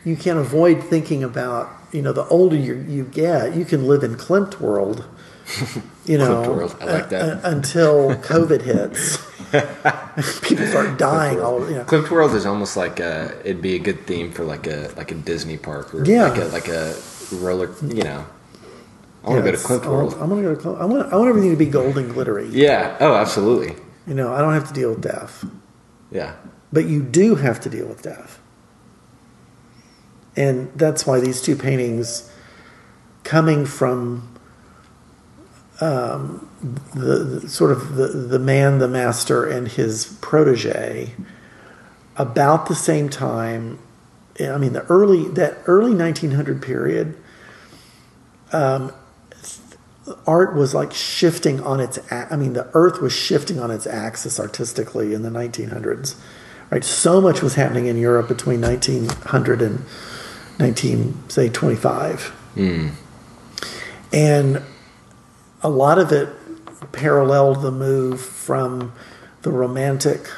[0.05, 1.69] You can't avoid thinking about.
[1.91, 5.05] You know, the older you, you get, you can live in Klimt world.
[6.05, 6.75] You know, world.
[6.81, 7.21] I like that.
[7.45, 9.15] uh, uh, until COVID hits,
[10.41, 11.39] people start dying.
[11.39, 13.33] All you know, Klimt World is almost like a.
[13.45, 16.23] It'd be a good theme for like a like a Disney park or Yeah.
[16.27, 16.93] like a like a
[17.31, 17.73] roller.
[17.83, 18.25] You know,
[19.23, 20.13] I want to go to I World.
[20.15, 20.81] I want to go to Klimt.
[20.81, 21.13] I want.
[21.13, 22.49] I want everything to be gold and glittery.
[22.49, 22.97] Yeah.
[22.99, 23.75] Oh, absolutely.
[24.05, 25.45] You know, I don't have to deal with death,
[26.13, 26.35] Yeah.
[26.71, 28.39] but you do have to deal with death,
[30.35, 32.31] and that's why these two paintings,
[33.23, 34.29] coming from
[35.81, 36.47] um,
[36.93, 41.13] the, the sort of the the man, the master, and his protege,
[42.15, 43.79] about the same time.
[44.39, 47.17] I mean, the early that early 1900 period.
[50.25, 54.39] Art was like shifting on its i mean the earth was shifting on its axis
[54.39, 56.15] artistically in the 1900s
[56.69, 56.83] right?
[56.83, 59.85] So much was happening in europe between 1900 and
[60.59, 62.89] 19 say 25 hmm.
[64.11, 64.61] and
[65.61, 66.29] a lot of it
[66.91, 68.93] paralleled the move from
[69.43, 70.29] the romantic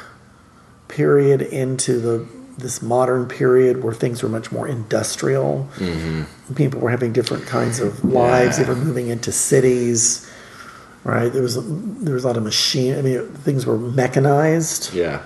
[0.88, 5.68] period into the this modern period where things were much more industrial.
[5.76, 6.54] Mm-hmm.
[6.54, 8.58] People were having different kinds of lives.
[8.58, 10.30] They were moving into cities.
[11.04, 11.54] Right, there was
[12.02, 12.98] there was a lot of machine.
[12.98, 14.92] I mean, things were mechanized.
[14.92, 15.22] Yeah.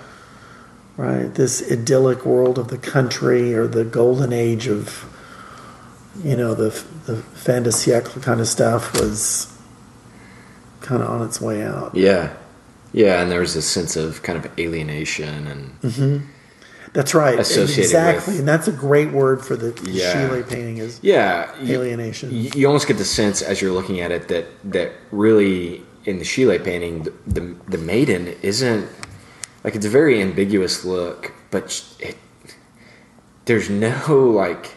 [0.99, 5.07] Right, this idyllic world of the country or the golden age of,
[6.23, 6.69] you know, the
[7.07, 9.57] the fin de siècle kind of stuff was
[10.83, 11.95] kind of on its way out.
[11.95, 12.35] Yeah.
[12.93, 16.27] Yeah, and there was a sense of kind of alienation and mm-hmm.
[16.93, 20.43] That's right, Associated exactly, with- and that's a great word for the Yeah.
[20.49, 22.33] Painting is yeah, alienation.
[22.33, 26.19] You, you almost get the sense as you're looking at it that that really in
[26.19, 28.89] the Schiele painting, the the, the maiden isn't
[29.63, 32.17] like it's a very ambiguous look, but it,
[33.45, 34.77] there's no like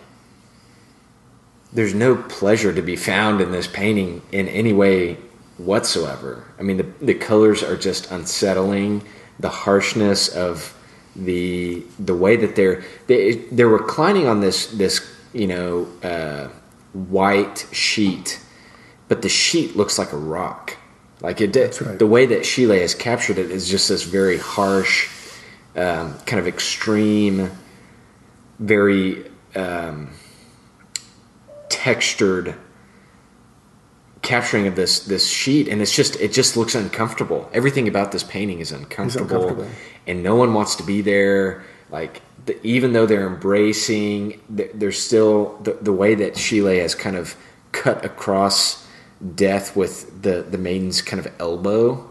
[1.71, 5.17] there's no pleasure to be found in this painting in any way
[5.57, 6.45] whatsoever.
[6.59, 9.03] I mean, the the colors are just unsettling.
[9.39, 10.77] The harshness of
[11.15, 16.47] the the way that they're they, they're reclining on this this you know uh,
[16.93, 18.39] white sheet,
[19.07, 20.77] but the sheet looks like a rock.
[21.21, 21.79] Like it did.
[21.81, 21.97] right.
[21.97, 25.09] The way that Schiele has captured it is just this very harsh,
[25.75, 27.49] um, kind of extreme,
[28.59, 30.09] very um,
[31.69, 32.55] textured
[34.23, 38.23] capturing of this this sheet and it's just it just looks uncomfortable everything about this
[38.23, 39.67] painting is uncomfortable, uncomfortable.
[40.07, 44.99] and no one wants to be there like the, even though they're embracing th- there's
[44.99, 47.35] still the, the way that Schiele has kind of
[47.71, 48.87] cut across
[49.35, 52.09] death with the the maiden's kind of elbow.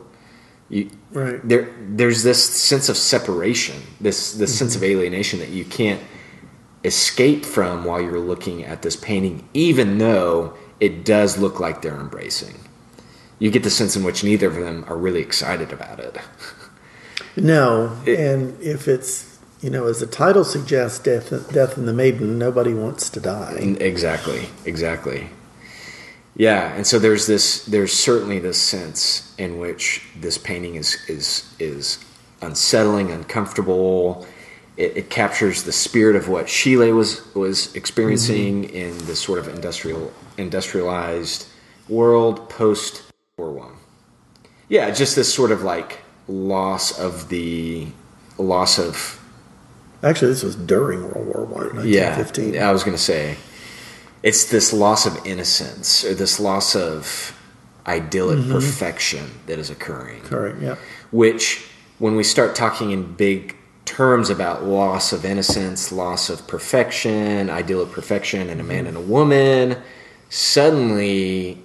[0.69, 1.47] You, Right.
[1.47, 4.59] there there's this sense of separation, this this mm-hmm.
[4.59, 6.01] sense of alienation that you can't
[6.85, 12.01] escape from while you're looking at this painting, even though it does look like they're
[12.01, 12.57] embracing.
[13.39, 16.19] You get the sense in which neither of them are really excited about it.
[17.37, 21.93] No, It- and if it's you know, as the title suggests, death, death in the
[21.93, 23.77] maiden, nobody wants to die.
[23.81, 25.29] Exactly, exactly.
[26.35, 27.65] Yeah, and so there's this.
[27.65, 31.99] There's certainly this sense in which this painting is is is
[32.41, 34.27] unsettling, uncomfortable.
[34.77, 38.77] It, it captures the spirit of what Schiele was was experiencing mm-hmm.
[38.77, 41.47] in this sort of industrial industrialized
[41.89, 43.03] world post
[43.37, 43.77] World War One.
[44.69, 47.89] Yeah, just this sort of like loss of the
[48.39, 49.19] loss of
[50.03, 52.61] Actually, this was during World War One, yeah, 1915.
[52.61, 53.37] I was going to say
[54.23, 57.39] it's this loss of innocence or this loss of
[57.87, 58.53] idyllic mm-hmm.
[58.53, 60.61] perfection that is occurring, Correct.
[60.61, 60.77] Yeah.
[61.11, 61.69] which
[61.99, 63.57] when we start talking in big
[63.93, 69.01] terms about loss of innocence, loss of perfection, idyllic perfection in a man and a
[69.01, 69.77] woman,
[70.31, 71.63] suddenly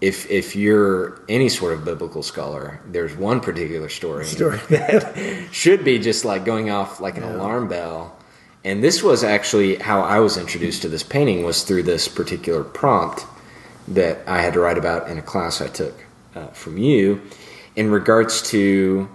[0.00, 4.58] if if you're any sort of biblical scholar, there's one particular story, Story.
[4.70, 8.16] that should be just like going off like an alarm bell.
[8.64, 12.62] And this was actually how I was introduced to this painting was through this particular
[12.62, 13.26] prompt
[13.88, 15.94] that I had to write about in a class I took
[16.36, 17.22] uh, from you
[17.74, 19.08] in regards to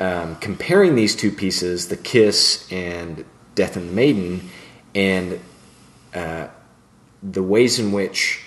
[0.00, 3.24] um, comparing these two pieces, the kiss and
[3.54, 4.48] Death and the Maiden,
[4.94, 5.40] and
[6.14, 6.48] uh,
[7.22, 8.42] the ways in which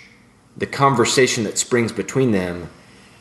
[0.56, 2.70] the conversation that springs between them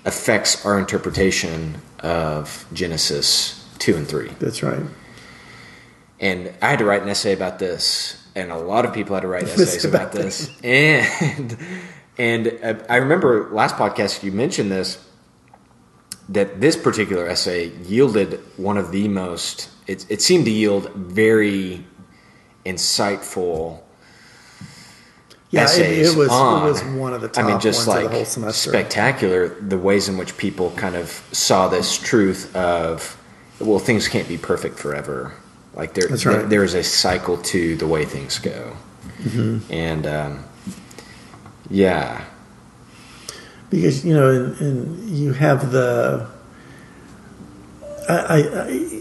[0.04, 4.28] affects our interpretation of Genesis 2 and 3.
[4.38, 4.82] That's right.
[6.18, 9.22] And I had to write an essay about this, and a lot of people had
[9.22, 10.50] to write essays About about this.
[10.62, 11.56] And
[12.18, 15.02] and uh, I remember last podcast you mentioned this
[16.30, 19.68] that this particular essay yielded one of the most.
[19.86, 21.84] It, it seemed to yield very
[22.64, 23.80] insightful
[25.50, 26.62] Yeah, it, essays it was on.
[26.66, 28.70] it was one of the top I mean, just ones like the whole semester.
[28.70, 33.16] spectacular the ways in which people kind of saw this truth of
[33.58, 35.32] well, things can't be perfect forever.
[35.74, 36.18] Like there, right.
[36.18, 38.76] there- there is a cycle to the way things go,
[39.22, 39.72] Mm-hmm.
[39.72, 40.44] and um,
[41.68, 42.24] yeah,
[43.70, 46.28] because you know, and, and you have the.
[48.08, 49.00] I, I, I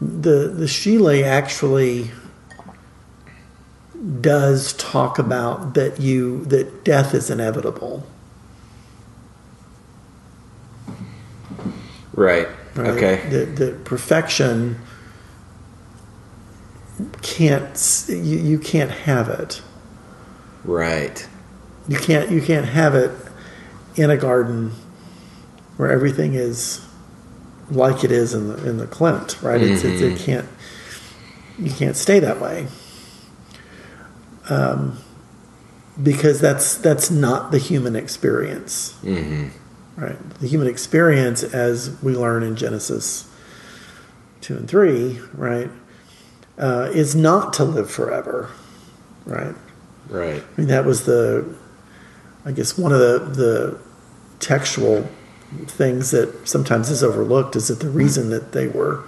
[0.00, 2.10] the the Schiele actually
[4.20, 8.06] does talk about that you that death is inevitable.
[12.14, 12.88] right, right?
[12.90, 14.80] okay, That, that perfection
[17.22, 19.62] can't you, you can't have it.
[20.64, 21.28] right,
[21.88, 23.10] You can't you can't have it
[23.96, 24.72] in a garden
[25.76, 26.84] where everything is
[27.70, 29.60] like it is in the in the Klimt, right?
[29.60, 30.48] It's, it's, it can't
[31.58, 32.66] you can't stay that way.
[34.48, 34.98] Um,
[36.02, 38.92] because that's that's not the human experience.
[39.00, 39.48] hmm
[39.96, 40.18] Right.
[40.40, 43.30] The human experience, as we learn in Genesis
[44.40, 45.70] 2 and 3, right,
[46.58, 48.50] uh, is not to live forever.
[49.24, 49.54] Right.
[50.08, 51.54] right, I mean, that was the,
[52.44, 53.78] I guess, one of the, the
[54.38, 55.08] textual
[55.66, 59.04] things that sometimes is overlooked is that the reason that they were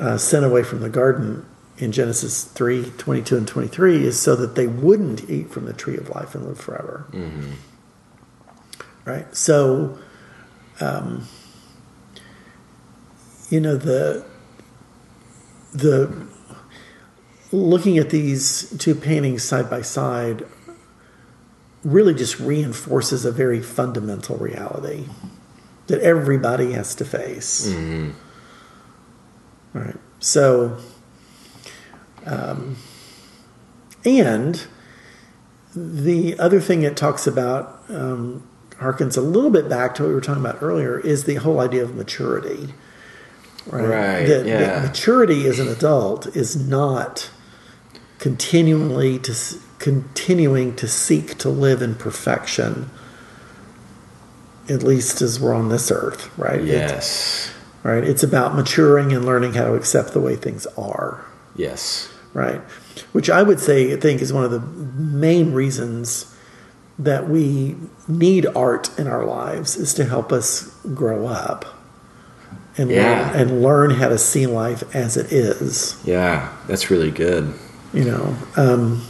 [0.00, 1.46] uh, sent away from the garden
[1.78, 5.96] in Genesis 3 22 and 23 is so that they wouldn't eat from the tree
[5.96, 7.06] of life and live forever.
[9.04, 9.34] Right?
[9.36, 9.98] So,
[10.80, 11.26] um,
[13.50, 14.24] you know, the,
[15.72, 16.26] the,
[17.52, 20.46] looking at these two paintings side by side
[21.84, 25.06] really just reinforces a very fundamental reality
[25.86, 27.66] that everybody has to face.
[29.74, 29.96] All right.
[30.18, 30.78] So,
[32.24, 32.76] um,
[34.04, 34.66] and
[35.76, 40.14] the other thing it talks about um, harkens a little bit back to what we
[40.14, 42.72] were talking about earlier is the whole idea of maturity.
[43.66, 44.86] Right, That, that yeah.
[44.86, 47.30] maturity as an adult is not
[48.18, 49.34] continually to
[49.84, 52.88] continuing to seek to live in perfection
[54.66, 56.62] at least as we're on this earth right?
[56.64, 58.02] Yes, right?
[58.02, 61.22] It's about maturing and learning how to accept the way things are.
[61.54, 62.62] Yes, right?
[63.12, 66.34] Which i would say i think is one of the main reasons
[66.98, 67.76] that we
[68.08, 71.66] need art in our lives is to help us grow up
[72.78, 73.02] and Yeah.
[73.32, 75.96] learn, and learn how to see life as it is.
[76.04, 77.52] Yeah, that's really good.
[77.92, 79.02] you know um,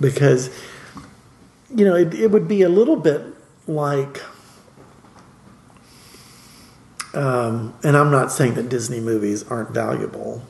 [0.00, 0.50] because
[1.74, 3.22] you know, it, it would be a little bit
[3.66, 4.20] like,
[7.14, 10.42] um, and I'm not saying that Disney movies aren't valuable,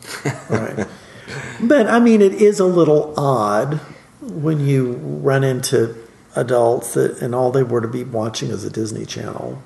[0.48, 0.86] right?
[1.62, 3.74] but I mean, it is a little odd
[4.20, 5.96] when you run into
[6.36, 9.62] adults that, and all they were to be watching is a Disney Channel.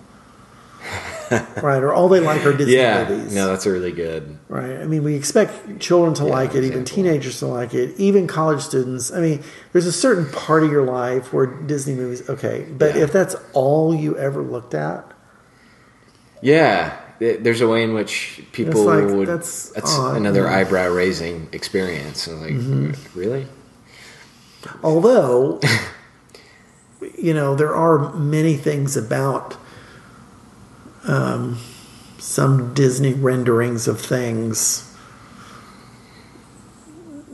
[1.63, 3.35] right, or all they like are Disney yeah, movies.
[3.35, 4.39] no, that's really good.
[4.49, 4.77] Right.
[4.79, 8.27] I mean, we expect children to Yeah, like it, even teenagers to like it, even
[8.27, 9.13] college students.
[9.13, 13.03] I mean, there's a certain part of your life where Disney movies, okay, but Yeah.
[13.03, 15.05] if that's all you ever looked at,
[16.43, 19.29] Yeah, th- there's a way in which people It's like, would.
[19.29, 22.29] that's That's, another eyebrow raising experience.
[22.29, 23.19] Like, Mm-hmm.
[23.19, 23.47] really?
[24.83, 25.61] although,
[27.19, 29.57] you know, there are many things about
[31.07, 31.59] um,
[32.19, 34.91] some Disney renderings of things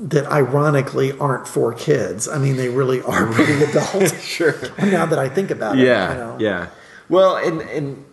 [0.03, 2.27] that ironically aren't for kids.
[2.29, 4.15] I mean, they really are pretty adult.
[4.21, 4.55] Sure.
[4.79, 6.37] now that I think about it, Yeah, you know.
[6.41, 6.67] yeah.
[7.09, 8.05] Well, and and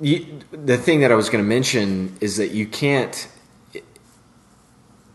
[0.00, 3.28] you, the thing that I was going to mention is that you can't.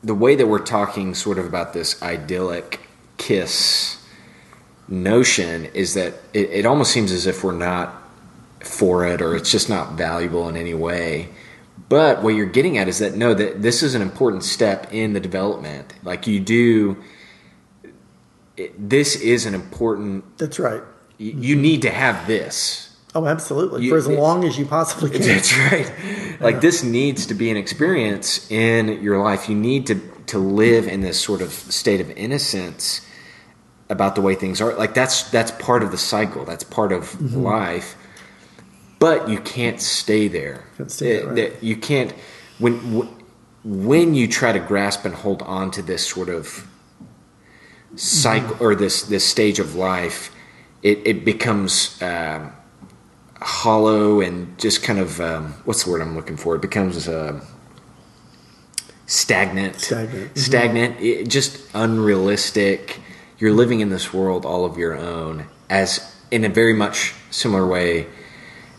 [0.04, 2.82] The way that we're talking, sort of about this idyllic
[3.18, 4.06] kiss
[4.90, 7.94] notion, is that it, it almost seems as if we're not
[8.66, 11.30] for it, or it's just not valuable in any way.
[11.89, 15.14] But what you're getting at is that no, that this is an important step in
[15.14, 15.93] the development.
[16.03, 16.97] Like you do,
[18.57, 20.82] it, this is an important That's right.
[21.18, 22.89] you, you need to have this.
[23.16, 23.84] Oh, absolutely.
[23.84, 25.22] You- For as it- long as you possibly can.
[25.22, 25.91] That's right.
[26.39, 29.49] Like this needs to be an experience in your life.
[29.49, 29.95] You need to
[30.28, 33.05] to live in this sort of state of innocence
[33.89, 34.74] about the way things are.
[34.76, 36.45] Like that's that's part of the cycle.
[36.45, 37.38] That's part of Mm-hmm.
[37.43, 37.95] life.
[39.04, 40.64] But you can't stay there.
[40.78, 41.62] Can't stay there, right.
[41.62, 42.14] You can't
[42.58, 43.10] when
[43.66, 46.66] when you try to grasp and hold on to this sort of
[47.97, 50.34] cycle or this this stage of life,
[50.84, 52.54] it, it becomes um,
[53.41, 56.56] hollow and just kind of um, what's the word I'm looking for?
[56.56, 57.43] It becomes uh,
[59.06, 60.38] stagnant, Stagnant, mhm.
[60.38, 63.01] stagnant, it, just unrealistic.
[63.38, 67.68] You're living in this world all of your own, as in a very much similar
[67.68, 68.08] way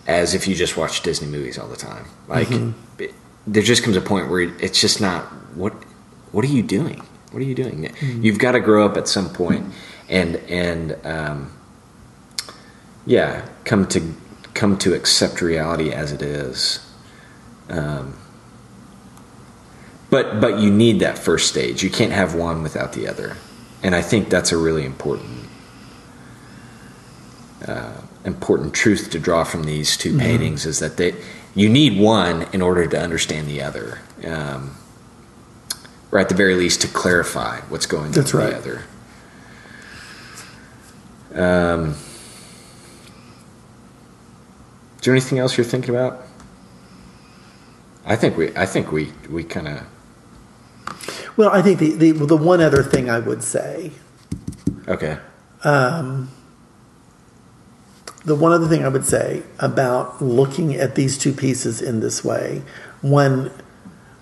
[0.07, 2.07] as if you just watch Disney movies all the time.
[2.29, 2.51] Like
[2.99, 3.15] it,
[3.47, 5.25] there just comes a point where it's just not
[5.57, 5.73] what
[6.33, 7.03] what are you doing?
[7.31, 7.93] What are you doing?
[8.01, 9.73] You've got to grow up at some point
[10.09, 11.53] and and um,
[13.07, 14.15] yeah, come to
[14.55, 16.81] come to accept reality as it is.
[17.69, 18.17] Um,
[20.11, 21.83] but but you need that first stage.
[21.83, 23.37] You can't have one without the other,
[23.83, 25.49] and I think that's a really important
[27.67, 31.14] uh, important truth to draw from these 2 paintings is that they
[31.55, 34.77] you need one in order to understand the other, um,
[36.11, 38.62] or at the very least to clarify what's going on That's with right.
[38.62, 38.83] the
[41.33, 41.75] other.
[41.75, 41.91] Um,
[44.99, 46.22] is there anything else you're thinking about?
[48.07, 49.83] I think we I think we we kind of
[51.37, 53.93] Well, I think the, the the one other thing I would say,
[54.89, 55.18] okay.
[58.25, 62.25] The one other thing I would say about looking at these two pieces in this
[62.25, 62.62] way,
[63.03, 63.51] one,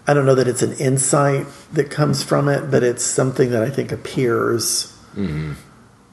[0.06, 3.62] I don't know that it's an insight that comes from it, but it's something that
[3.62, 5.52] I think appears mm-hmm.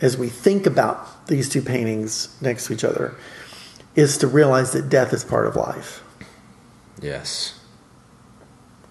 [0.01, 3.15] as we think about these two paintings next to each other,
[3.95, 6.03] is to realize that death is part of life.
[7.01, 7.59] Yes.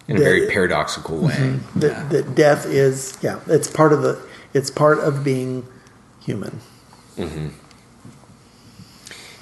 [0.09, 1.35] In a The- very paradoxical way.
[1.35, 1.81] Mm-hmm.
[1.81, 2.09] That, Yeah.
[2.09, 4.19] that death is, yeah, it's part of the,
[4.55, 5.67] it's part of being
[6.21, 6.61] human.
[7.17, 7.49] Mm-hmm.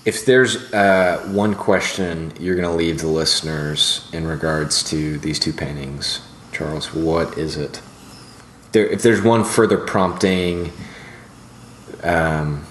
[0.06, 5.40] If there's uh, one question you're going to leave the listeners in regards to these
[5.40, 6.20] two paintings,
[6.52, 7.82] Charles, what is it?
[8.70, 10.72] There, if there's one further prompting
[12.04, 12.64] um,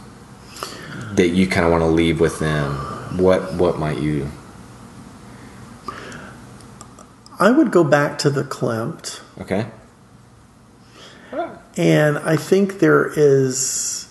[1.11, 2.77] that you kind of want to leave with them,
[3.17, 4.31] what what might you?
[7.37, 9.19] I would go back to the Klimt.
[9.41, 9.67] Okay.
[11.77, 14.07] And I think there is,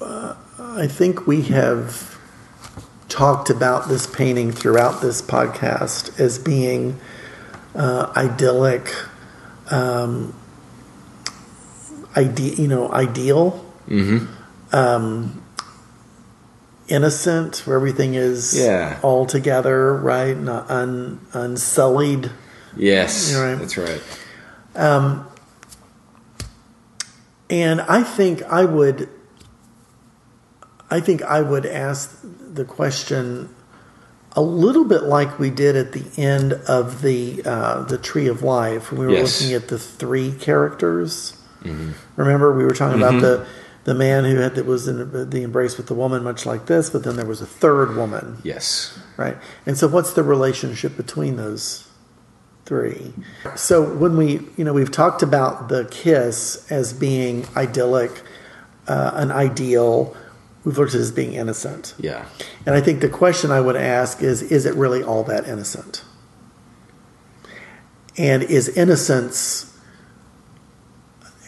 [0.00, 2.11] uh, I think we have
[3.12, 6.98] talked about this painting throughout this podcast as being
[7.74, 8.90] uh, idyllic,
[9.70, 10.34] um,
[12.16, 13.64] ide- you know, ideal,
[14.72, 15.42] um,
[16.88, 18.98] innocent, where everything is Yeah.
[19.02, 20.36] all together, right?
[20.36, 22.30] Not un, unsullied.
[22.76, 23.54] Yes, right.
[23.58, 24.00] that's right.
[27.50, 29.08] And I think I would
[30.90, 32.18] I think I would ask
[32.52, 33.48] the question
[34.34, 38.42] a little bit like we did at the end of the uh, the Tree of
[38.42, 39.40] Life when we were Yes.
[39.40, 41.36] looking at the three characters.
[42.16, 43.46] Remember, we were talking about the
[43.84, 46.90] the man who had that was in the embrace with the woman, much like this,
[46.90, 48.96] but then there was a third woman, Yes.
[49.16, 49.36] right?
[49.66, 51.88] And so, what's the relationship between those
[52.64, 53.12] three?
[53.56, 58.10] So, when we, you know, we've talked about the kiss as being idyllic,
[58.88, 60.16] uh, an ideal.
[60.64, 61.94] We've looked at as being innocent.
[61.98, 62.24] Yeah.
[62.66, 66.04] And I think the question I would ask is is it really all that innocent?
[68.16, 69.76] And is innocence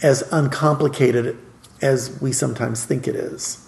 [0.03, 1.39] as uncomplicated
[1.83, 3.61] as we sometimes think it is?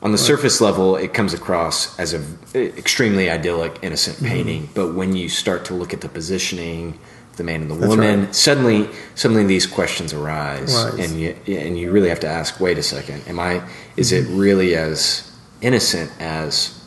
[0.00, 4.26] On the surface level, it comes across as an extremely idyllic, innocent Mm-hmm.
[4.26, 4.68] painting.
[4.74, 6.98] But when you start to look at the positioning,
[7.38, 8.34] the man and the That's woman, right.
[8.34, 11.00] suddenly, suddenly these questions arise, Right.
[11.00, 13.62] and you and you really have to ask: Wait a second, am I?
[13.96, 14.32] Is Mm-hmm.
[14.32, 15.30] it really as
[15.62, 16.78] innocent as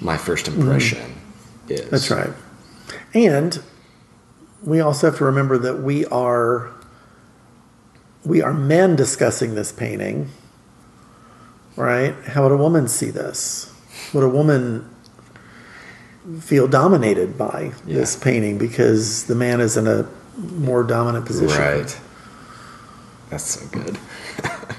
[0.00, 1.14] my first impression
[1.68, 1.80] is?
[1.80, 1.90] Mm-hmm.
[1.90, 2.30] That's right.
[3.14, 3.62] And
[4.64, 6.70] we also have to remember that we are
[8.24, 10.28] we are men discussing this painting.
[11.76, 12.14] Right?
[12.26, 13.72] How would a woman see this?
[14.12, 14.88] Would a woman
[16.40, 21.58] feel dominated by this painting because the man is in a more dominant position?
[21.60, 22.00] Right.
[23.30, 23.98] That's so good.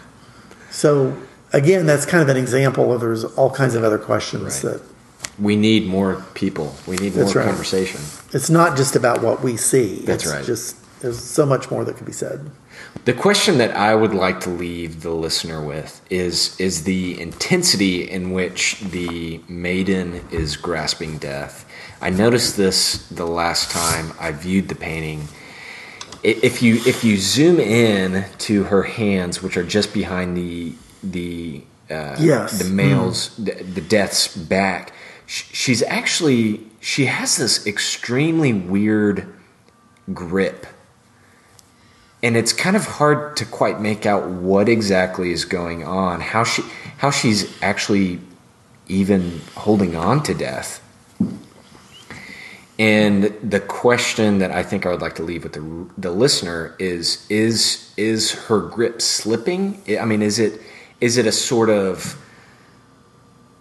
[0.72, 1.16] So
[1.54, 4.74] again, that's kind of an example of there's all kinds of other questions Right.
[4.74, 4.82] that
[5.38, 6.76] We need more people.
[6.88, 7.46] We need more right.
[7.46, 8.02] conversation.
[8.34, 10.00] it's not just about what we see.
[10.06, 10.46] That's it's right.
[10.46, 12.49] Just there's so much more that could be said.
[13.06, 18.10] The question that I would like to leave the listener with is is the intensity
[18.10, 21.66] in which the maiden is grasping death.
[22.02, 25.28] I noticed this the last time I viewed the painting.
[26.24, 30.74] If you if you zoom in to her hands, which are just behind the
[31.04, 32.60] the uh, Yes.
[32.60, 34.93] the male's the, the death's back,
[35.26, 39.34] sh- she's actually she has this extremely weird
[40.14, 40.68] grip
[42.24, 46.44] and it's kind of hard to quite make out what exactly is going on how
[46.44, 46.64] she
[46.98, 48.20] how she's actually
[48.88, 50.84] even holding on to death.
[52.78, 56.76] And the question that I think I would like to leave with the, the listener
[56.80, 59.82] is is is her grip slipping?
[60.00, 60.62] I mean is it
[61.00, 62.18] is it a sort of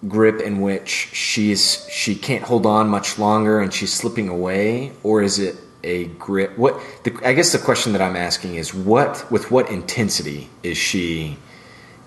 [0.08, 4.92] grip in which she's she can't hold on much longer and she's slipping away?
[5.02, 8.74] Or is it a grip what the, i guess the question that i'm asking is
[8.74, 11.38] what with what intensity is she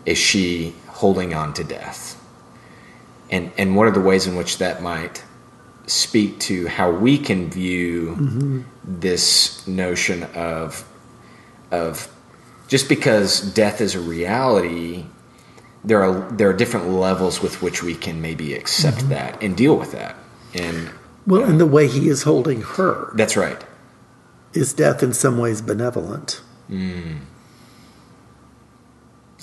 [0.06, 2.20] is she holding on to death?
[3.30, 5.24] And and what are the ways in which that might
[5.88, 8.62] speak to how we can view mm-hmm.
[8.84, 10.88] this notion of
[11.72, 12.10] of
[12.68, 15.06] just because death is a reality
[15.84, 19.10] there are there are different levels with which we can maybe accept mm-hmm.
[19.10, 20.16] that and deal with that.
[20.54, 20.90] And
[21.26, 23.64] Well, and the way he is holding her that's right.
[24.54, 26.42] is death in some ways benevolent.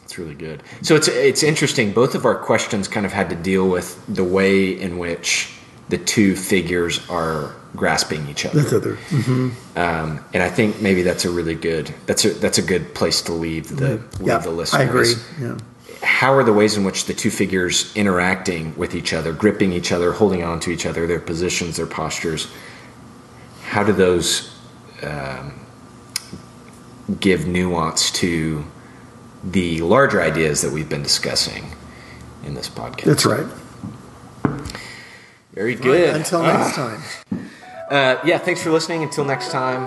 [0.04, 0.62] It's really good.
[0.82, 1.92] So it's it's interesting.
[1.92, 5.52] Both of our questions kind of had to deal with the way in which
[5.88, 8.60] the two figures are grasping each other.
[8.60, 8.98] That's other.
[9.76, 13.22] Um, and I think maybe that's a really good that's a that's a good place
[13.22, 14.80] to leave the leave Yeah, the listeners.
[14.80, 15.14] I agree.
[15.40, 15.58] Yeah.
[16.20, 19.90] How are the ways in which the two figures interacting with each other, gripping each
[19.90, 22.46] other, holding on to each other, their positions, their postures?
[23.62, 24.54] How do those
[25.02, 25.58] um,
[27.20, 28.66] give nuance to
[29.42, 31.74] the larger ideas that we've been discussing
[32.44, 33.04] in this podcast?
[33.04, 33.46] That's right.
[35.54, 36.16] Very good.
[36.16, 37.02] Until next time.
[37.88, 39.02] Uh, yeah, thanks for listening.
[39.02, 39.84] Until next time,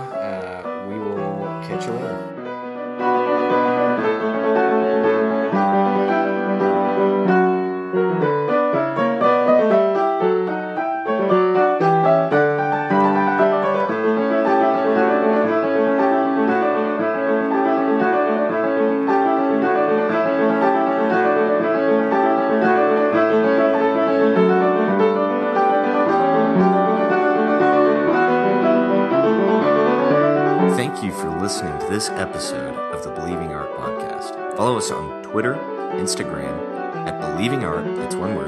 [34.64, 35.56] Follow us on Twitter,
[35.96, 36.58] Instagram,
[37.06, 38.48] at Believing Art, that's one word,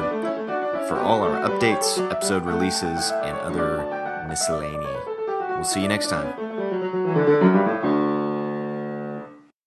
[0.88, 4.78] for all our updates, episode releases, and other miscellany.
[5.55, 7.85] We'll see you next time.